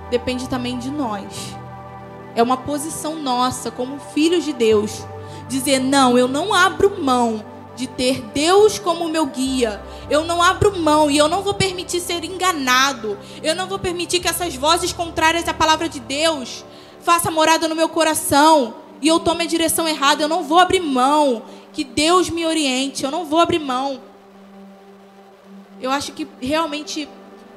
depende 0.09 0.47
também 0.49 0.77
de 0.77 0.89
nós. 0.89 1.55
É 2.35 2.43
uma 2.43 2.57
posição 2.57 3.15
nossa, 3.15 3.71
como 3.71 3.99
filhos 3.99 4.43
de 4.43 4.53
Deus, 4.53 5.05
dizer: 5.47 5.79
não, 5.79 6.17
eu 6.17 6.27
não 6.27 6.53
abro 6.53 7.01
mão 7.01 7.43
de 7.75 7.87
ter 7.87 8.21
Deus 8.33 8.79
como 8.79 9.09
meu 9.09 9.25
guia. 9.25 9.81
Eu 10.09 10.23
não 10.23 10.41
abro 10.41 10.77
mão 10.79 11.09
e 11.09 11.17
eu 11.17 11.27
não 11.27 11.41
vou 11.41 11.53
permitir 11.53 11.99
ser 11.99 12.23
enganado. 12.23 13.17
Eu 13.43 13.55
não 13.55 13.67
vou 13.67 13.77
permitir 13.77 14.19
que 14.19 14.27
essas 14.27 14.55
vozes 14.55 14.93
contrárias 14.93 15.47
à 15.47 15.53
palavra 15.53 15.89
de 15.89 15.99
Deus 15.99 16.63
façam 17.01 17.31
morada 17.31 17.67
no 17.67 17.75
meu 17.75 17.89
coração 17.89 18.75
e 19.01 19.07
eu 19.07 19.19
tome 19.19 19.43
a 19.43 19.47
direção 19.47 19.87
errada. 19.87 20.23
Eu 20.23 20.29
não 20.29 20.43
vou 20.43 20.59
abrir 20.59 20.79
mão. 20.79 21.43
Que 21.73 21.83
Deus 21.83 22.29
me 22.29 22.45
oriente. 22.45 23.03
Eu 23.03 23.11
não 23.11 23.25
vou 23.25 23.39
abrir 23.39 23.59
mão. 23.59 24.01
Eu 25.81 25.91
acho 25.91 26.13
que 26.13 26.25
realmente 26.41 27.09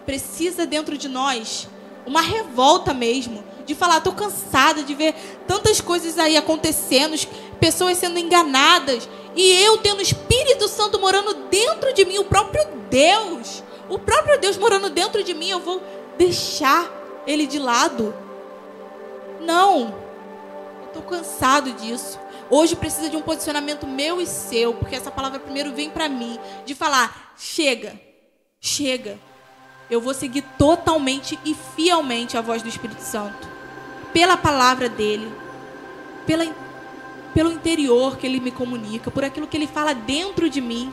precisa 0.04 0.66
dentro 0.66 0.98
de 0.98 1.08
nós 1.08 1.68
uma 2.08 2.22
revolta 2.22 2.94
mesmo, 2.94 3.44
de 3.66 3.74
falar, 3.74 4.00
tô 4.00 4.12
cansada 4.12 4.82
de 4.82 4.94
ver 4.94 5.14
tantas 5.46 5.80
coisas 5.80 6.18
aí 6.18 6.36
acontecendo, 6.36 7.14
pessoas 7.60 7.98
sendo 7.98 8.18
enganadas, 8.18 9.08
e 9.36 9.62
eu 9.62 9.76
tendo 9.78 9.98
o 9.98 10.02
Espírito 10.02 10.66
Santo 10.68 10.98
morando 10.98 11.34
dentro 11.48 11.92
de 11.92 12.04
mim, 12.06 12.18
o 12.18 12.24
próprio 12.24 12.66
Deus, 12.90 13.62
o 13.90 13.98
próprio 13.98 14.40
Deus 14.40 14.56
morando 14.56 14.88
dentro 14.88 15.22
de 15.22 15.34
mim, 15.34 15.50
eu 15.50 15.60
vou 15.60 15.82
deixar 16.16 16.90
ele 17.26 17.46
de 17.46 17.58
lado? 17.58 18.14
Não. 19.42 19.94
Eu 20.80 20.88
tô 20.94 21.02
cansado 21.02 21.72
disso. 21.72 22.18
Hoje 22.50 22.74
precisa 22.74 23.10
de 23.10 23.16
um 23.16 23.22
posicionamento 23.22 23.86
meu 23.86 24.18
e 24.20 24.26
seu, 24.26 24.72
porque 24.72 24.96
essa 24.96 25.10
palavra 25.10 25.38
primeiro 25.38 25.74
vem 25.74 25.90
para 25.90 26.08
mim, 26.08 26.38
de 26.64 26.74
falar: 26.74 27.34
chega, 27.36 28.00
chega 28.58 29.18
eu 29.90 30.00
vou 30.00 30.12
seguir 30.12 30.42
totalmente 30.58 31.38
e 31.44 31.54
fielmente 31.54 32.36
a 32.36 32.40
voz 32.40 32.62
do 32.62 32.68
Espírito 32.68 33.02
Santo. 33.02 33.48
Pela 34.12 34.36
palavra 34.36 34.88
dele, 34.88 35.32
pela, 36.26 36.46
pelo 37.32 37.50
interior 37.50 38.16
que 38.18 38.26
ele 38.26 38.40
me 38.40 38.50
comunica, 38.50 39.10
por 39.10 39.24
aquilo 39.24 39.46
que 39.46 39.56
ele 39.56 39.66
fala 39.66 39.94
dentro 39.94 40.50
de 40.50 40.60
mim. 40.60 40.92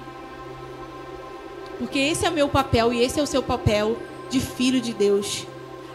Porque 1.77 1.99
esse 1.99 2.25
é 2.25 2.29
o 2.29 2.33
meu 2.33 2.47
papel 2.47 2.93
e 2.93 3.01
esse 3.01 3.19
é 3.19 3.23
o 3.23 3.27
seu 3.27 3.43
papel 3.43 3.97
de 4.29 4.39
filho 4.39 4.79
de 4.79 4.93
Deus. 4.93 5.45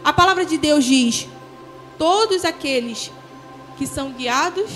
A 0.03 0.13
palavra 0.13 0.45
de 0.45 0.57
Deus 0.57 0.85
diz: 0.85 1.27
todos 1.97 2.45
aqueles 2.45 3.11
que 3.77 3.87
são 3.87 4.11
guiados 4.11 4.69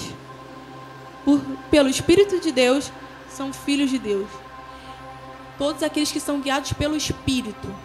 por, 1.24 1.40
pelo 1.70 1.90
Espírito 1.90 2.40
de 2.40 2.52
Deus 2.52 2.92
são 3.30 3.54
filhos 3.54 3.92
de 3.92 4.00
Deus. 4.00 4.28
Todos 5.60 5.84
aqueles 5.84 6.12
que 6.12 6.20
são 6.20 6.42
guiados 6.42 6.74
pelo 6.74 6.96
Espírito 6.96 7.85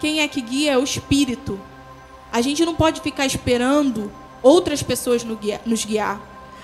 quem 0.00 0.20
é 0.20 0.26
que 0.26 0.40
guia 0.40 0.72
é 0.72 0.78
o 0.78 0.82
Espírito. 0.82 1.60
A 2.32 2.40
gente 2.40 2.64
não 2.64 2.74
pode 2.74 3.00
ficar 3.02 3.26
esperando 3.26 4.10
outras 4.42 4.82
pessoas 4.82 5.22
nos 5.22 5.84
guiar. 5.84 6.20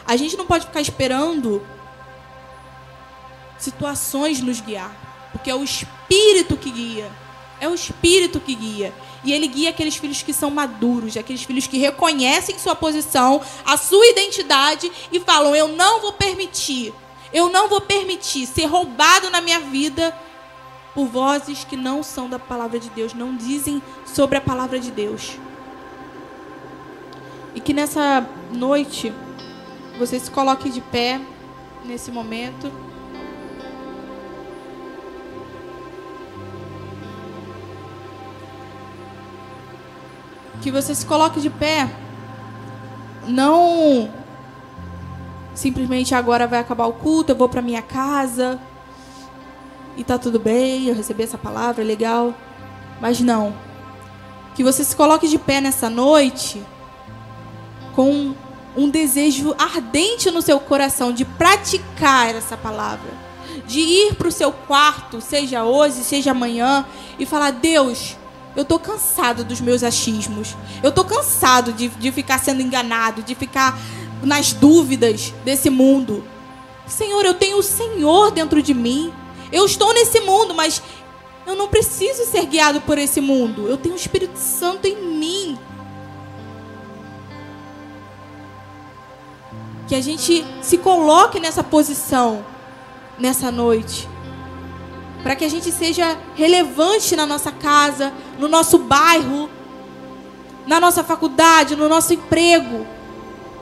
A 0.06 0.16
gente 0.16 0.36
não 0.36 0.46
pode 0.46 0.66
ficar 0.66 0.80
esperando 0.80 1.64
situações 3.58 4.40
nos 4.40 4.60
guiar. 4.60 4.90
Porque 5.32 5.50
é 5.50 5.54
o 5.54 5.62
Espírito 5.62 6.56
que 6.56 6.70
guia. 6.70 7.10
É 7.60 7.68
o 7.68 7.74
Espírito 7.74 8.40
que 8.40 8.54
guia. 8.54 8.94
E 9.22 9.32
ele 9.32 9.48
guia 9.48 9.70
aqueles 9.70 9.96
filhos 9.96 10.22
que 10.22 10.32
são 10.32 10.50
maduros, 10.50 11.16
aqueles 11.16 11.42
filhos 11.42 11.66
que 11.66 11.78
reconhecem 11.78 12.58
sua 12.58 12.74
posição, 12.74 13.42
a 13.64 13.76
sua 13.76 14.06
identidade 14.06 14.90
e 15.12 15.20
falam: 15.20 15.54
Eu 15.54 15.68
não 15.68 16.00
vou 16.00 16.12
permitir 16.12 16.94
Eu 17.32 17.50
não 17.50 17.68
vou 17.68 17.80
permitir 17.80 18.46
ser 18.46 18.66
roubado 18.66 19.28
na 19.30 19.40
minha 19.40 19.58
vida 19.58 20.14
por 20.96 21.06
vozes 21.08 21.62
que 21.62 21.76
não 21.76 22.02
são 22.02 22.26
da 22.26 22.38
palavra 22.38 22.80
de 22.80 22.88
Deus, 22.88 23.12
não 23.12 23.36
dizem 23.36 23.82
sobre 24.06 24.38
a 24.38 24.40
palavra 24.40 24.80
de 24.80 24.90
Deus. 24.90 25.38
E 27.54 27.60
que 27.60 27.74
nessa 27.74 28.26
noite 28.50 29.12
você 29.98 30.18
se 30.18 30.30
coloque 30.30 30.70
de 30.70 30.80
pé 30.80 31.20
nesse 31.84 32.10
momento. 32.10 32.72
Que 40.62 40.70
você 40.70 40.94
se 40.94 41.04
coloque 41.04 41.42
de 41.42 41.50
pé. 41.50 41.90
Não 43.28 44.10
simplesmente 45.54 46.14
agora 46.14 46.46
vai 46.46 46.58
acabar 46.60 46.86
o 46.86 46.94
culto, 46.94 47.32
eu 47.32 47.36
vou 47.36 47.50
para 47.50 47.60
minha 47.60 47.82
casa 47.82 48.58
e 49.96 50.04
tá 50.04 50.18
tudo 50.18 50.38
bem, 50.38 50.86
eu 50.86 50.94
recebi 50.94 51.22
essa 51.22 51.38
palavra, 51.38 51.82
legal. 51.82 52.34
Mas 53.00 53.20
não. 53.20 53.54
Que 54.54 54.62
você 54.62 54.84
se 54.84 54.94
coloque 54.94 55.28
de 55.28 55.38
pé 55.38 55.60
nessa 55.60 55.88
noite 55.88 56.62
com 57.94 58.34
um 58.76 58.90
desejo 58.90 59.54
ardente 59.58 60.30
no 60.30 60.42
seu 60.42 60.60
coração 60.60 61.12
de 61.12 61.24
praticar 61.24 62.34
essa 62.34 62.56
palavra, 62.56 63.10
de 63.66 63.80
ir 63.80 64.14
para 64.14 64.28
o 64.28 64.32
seu 64.32 64.52
quarto, 64.52 65.20
seja 65.20 65.64
hoje, 65.64 66.04
seja 66.04 66.32
amanhã, 66.32 66.84
e 67.18 67.24
falar: 67.24 67.52
Deus, 67.52 68.16
eu 68.54 68.62
estou 68.62 68.78
cansado 68.78 69.44
dos 69.44 69.60
meus 69.60 69.82
achismos, 69.82 70.54
eu 70.82 70.90
estou 70.90 71.04
cansado 71.04 71.72
de, 71.72 71.88
de 71.88 72.12
ficar 72.12 72.38
sendo 72.38 72.60
enganado, 72.60 73.22
de 73.22 73.34
ficar 73.34 73.78
nas 74.22 74.52
dúvidas 74.52 75.32
desse 75.44 75.70
mundo. 75.70 76.22
Senhor, 76.86 77.24
eu 77.24 77.34
tenho 77.34 77.58
o 77.58 77.62
Senhor 77.62 78.30
dentro 78.30 78.62
de 78.62 78.72
mim. 78.72 79.12
Eu 79.52 79.64
estou 79.64 79.92
nesse 79.94 80.20
mundo, 80.20 80.54
mas 80.54 80.82
eu 81.46 81.54
não 81.54 81.68
preciso 81.68 82.24
ser 82.24 82.44
guiado 82.46 82.80
por 82.80 82.98
esse 82.98 83.20
mundo. 83.20 83.68
Eu 83.68 83.76
tenho 83.76 83.94
o 83.94 83.98
Espírito 83.98 84.38
Santo 84.38 84.86
em 84.86 84.96
mim. 84.96 85.58
Que 89.86 89.94
a 89.94 90.00
gente 90.00 90.44
se 90.60 90.78
coloque 90.78 91.38
nessa 91.38 91.62
posição 91.62 92.44
nessa 93.18 93.50
noite. 93.50 94.08
Para 95.22 95.34
que 95.34 95.44
a 95.44 95.48
gente 95.48 95.72
seja 95.72 96.18
relevante 96.34 97.16
na 97.16 97.26
nossa 97.26 97.50
casa, 97.50 98.12
no 98.38 98.48
nosso 98.48 98.78
bairro, 98.78 99.48
na 100.66 100.80
nossa 100.80 101.02
faculdade, 101.02 101.76
no 101.76 101.88
nosso 101.88 102.12
emprego. 102.12 102.86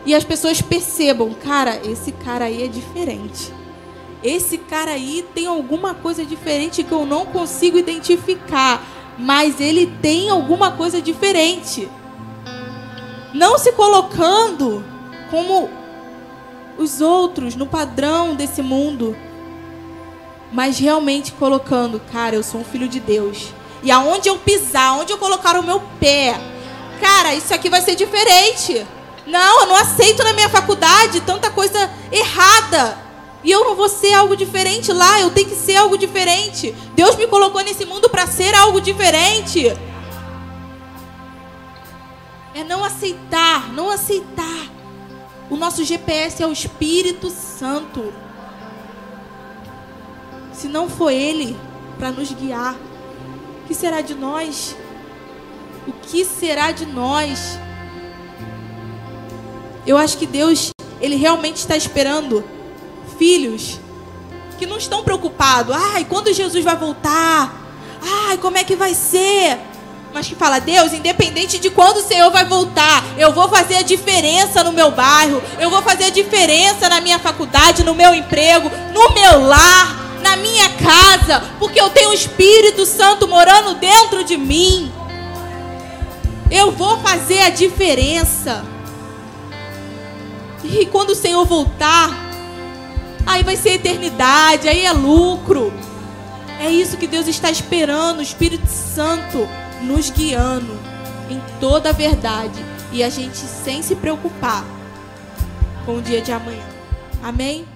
E 0.06 0.14
as 0.14 0.24
pessoas 0.24 0.60
percebam, 0.60 1.32
cara, 1.34 1.80
esse 1.84 2.12
cara 2.12 2.46
aí 2.46 2.62
é 2.62 2.66
diferente. 2.66 3.52
Esse 4.24 4.56
cara 4.56 4.92
aí 4.92 5.22
tem 5.34 5.46
alguma 5.46 5.92
coisa 5.92 6.24
diferente 6.24 6.82
que 6.82 6.92
eu 6.92 7.04
não 7.04 7.26
consigo 7.26 7.76
identificar, 7.76 8.82
mas 9.18 9.60
ele 9.60 9.86
tem 10.00 10.30
alguma 10.30 10.70
coisa 10.70 11.02
diferente. 11.02 11.86
Não 13.34 13.58
se 13.58 13.72
colocando 13.72 14.82
como 15.30 15.68
os 16.78 17.02
outros 17.02 17.54
no 17.54 17.66
padrão 17.66 18.34
desse 18.34 18.62
mundo, 18.62 19.14
mas 20.50 20.78
realmente 20.78 21.32
colocando, 21.32 22.00
cara, 22.10 22.34
eu 22.34 22.42
sou 22.42 22.62
um 22.62 22.64
filho 22.64 22.88
de 22.88 23.00
Deus. 23.00 23.52
E 23.82 23.90
aonde 23.90 24.30
eu 24.30 24.38
pisar, 24.38 24.92
aonde 24.92 25.12
eu 25.12 25.18
colocar 25.18 25.54
o 25.60 25.62
meu 25.62 25.82
pé, 26.00 26.40
cara, 26.98 27.34
isso 27.34 27.52
aqui 27.52 27.68
vai 27.68 27.82
ser 27.82 27.94
diferente. 27.94 28.86
Não, 29.26 29.60
eu 29.60 29.66
não 29.66 29.76
aceito 29.76 30.24
na 30.24 30.32
minha 30.32 30.48
faculdade 30.48 31.20
tanta 31.20 31.50
coisa 31.50 31.90
errada. 32.10 33.04
E 33.44 33.50
eu 33.50 33.62
não 33.62 33.76
vou 33.76 33.90
ser 33.90 34.14
algo 34.14 34.34
diferente 34.34 34.90
lá, 34.90 35.20
eu 35.20 35.30
tenho 35.30 35.50
que 35.50 35.54
ser 35.54 35.76
algo 35.76 35.98
diferente. 35.98 36.74
Deus 36.94 37.14
me 37.16 37.26
colocou 37.26 37.62
nesse 37.62 37.84
mundo 37.84 38.08
para 38.08 38.26
ser 38.26 38.54
algo 38.54 38.80
diferente. 38.80 39.66
É 42.54 42.64
não 42.64 42.82
aceitar, 42.82 43.70
não 43.74 43.90
aceitar. 43.90 44.72
O 45.50 45.56
nosso 45.56 45.84
GPS 45.84 46.42
é 46.42 46.46
o 46.46 46.52
Espírito 46.52 47.28
Santo. 47.28 48.10
Se 50.50 50.66
não 50.66 50.88
for 50.88 51.10
Ele 51.10 51.54
para 51.98 52.10
nos 52.10 52.32
guiar, 52.32 52.74
o 52.74 53.66
que 53.66 53.74
será 53.74 54.00
de 54.00 54.14
nós? 54.14 54.74
O 55.86 55.92
que 55.92 56.24
será 56.24 56.72
de 56.72 56.86
nós? 56.86 57.58
Eu 59.86 59.98
acho 59.98 60.16
que 60.16 60.26
Deus, 60.26 60.70
Ele 60.98 61.16
realmente 61.16 61.56
está 61.56 61.76
esperando 61.76 62.53
filhos 63.18 63.80
que 64.58 64.66
não 64.66 64.78
estão 64.78 65.02
preocupados. 65.02 65.74
Ai, 65.74 66.04
quando 66.04 66.32
Jesus 66.32 66.64
vai 66.64 66.76
voltar? 66.76 67.54
Ai, 68.28 68.38
como 68.38 68.58
é 68.58 68.64
que 68.64 68.76
vai 68.76 68.94
ser? 68.94 69.58
Mas 70.12 70.28
que 70.28 70.36
fala, 70.36 70.60
Deus, 70.60 70.92
independente 70.92 71.58
de 71.58 71.70
quando 71.70 71.96
o 71.96 72.02
Senhor 72.02 72.30
vai 72.30 72.44
voltar, 72.44 73.02
eu 73.18 73.32
vou 73.32 73.48
fazer 73.48 73.78
a 73.78 73.82
diferença 73.82 74.62
no 74.62 74.72
meu 74.72 74.92
bairro, 74.92 75.42
eu 75.58 75.68
vou 75.68 75.82
fazer 75.82 76.04
a 76.04 76.10
diferença 76.10 76.88
na 76.88 77.00
minha 77.00 77.18
faculdade, 77.18 77.82
no 77.82 77.96
meu 77.96 78.14
emprego, 78.14 78.70
no 78.92 79.12
meu 79.12 79.44
lar, 79.44 80.04
na 80.22 80.36
minha 80.36 80.68
casa, 80.68 81.42
porque 81.58 81.80
eu 81.80 81.90
tenho 81.90 82.10
o 82.10 82.14
Espírito 82.14 82.86
Santo 82.86 83.26
morando 83.26 83.74
dentro 83.74 84.22
de 84.22 84.36
mim. 84.36 84.92
Eu 86.48 86.70
vou 86.70 86.98
fazer 86.98 87.40
a 87.40 87.50
diferença. 87.50 88.64
E 90.62 90.86
quando 90.86 91.10
o 91.10 91.14
Senhor 91.14 91.44
voltar, 91.44 92.23
aí 93.26 93.42
vai 93.42 93.56
ser 93.56 93.70
eternidade, 93.70 94.68
aí 94.68 94.84
é 94.84 94.92
lucro. 94.92 95.72
É 96.60 96.70
isso 96.70 96.96
que 96.96 97.06
Deus 97.06 97.26
está 97.26 97.50
esperando, 97.50 98.18
o 98.18 98.22
Espírito 98.22 98.66
Santo 98.66 99.48
nos 99.82 100.10
guiando 100.10 100.78
em 101.28 101.40
toda 101.60 101.90
a 101.90 101.92
verdade 101.92 102.64
e 102.92 103.02
a 103.02 103.10
gente 103.10 103.36
sem 103.36 103.82
se 103.82 103.96
preocupar 103.96 104.64
com 105.84 105.96
o 105.96 106.02
dia 106.02 106.20
de 106.20 106.32
amanhã. 106.32 106.62
Amém? 107.22 107.66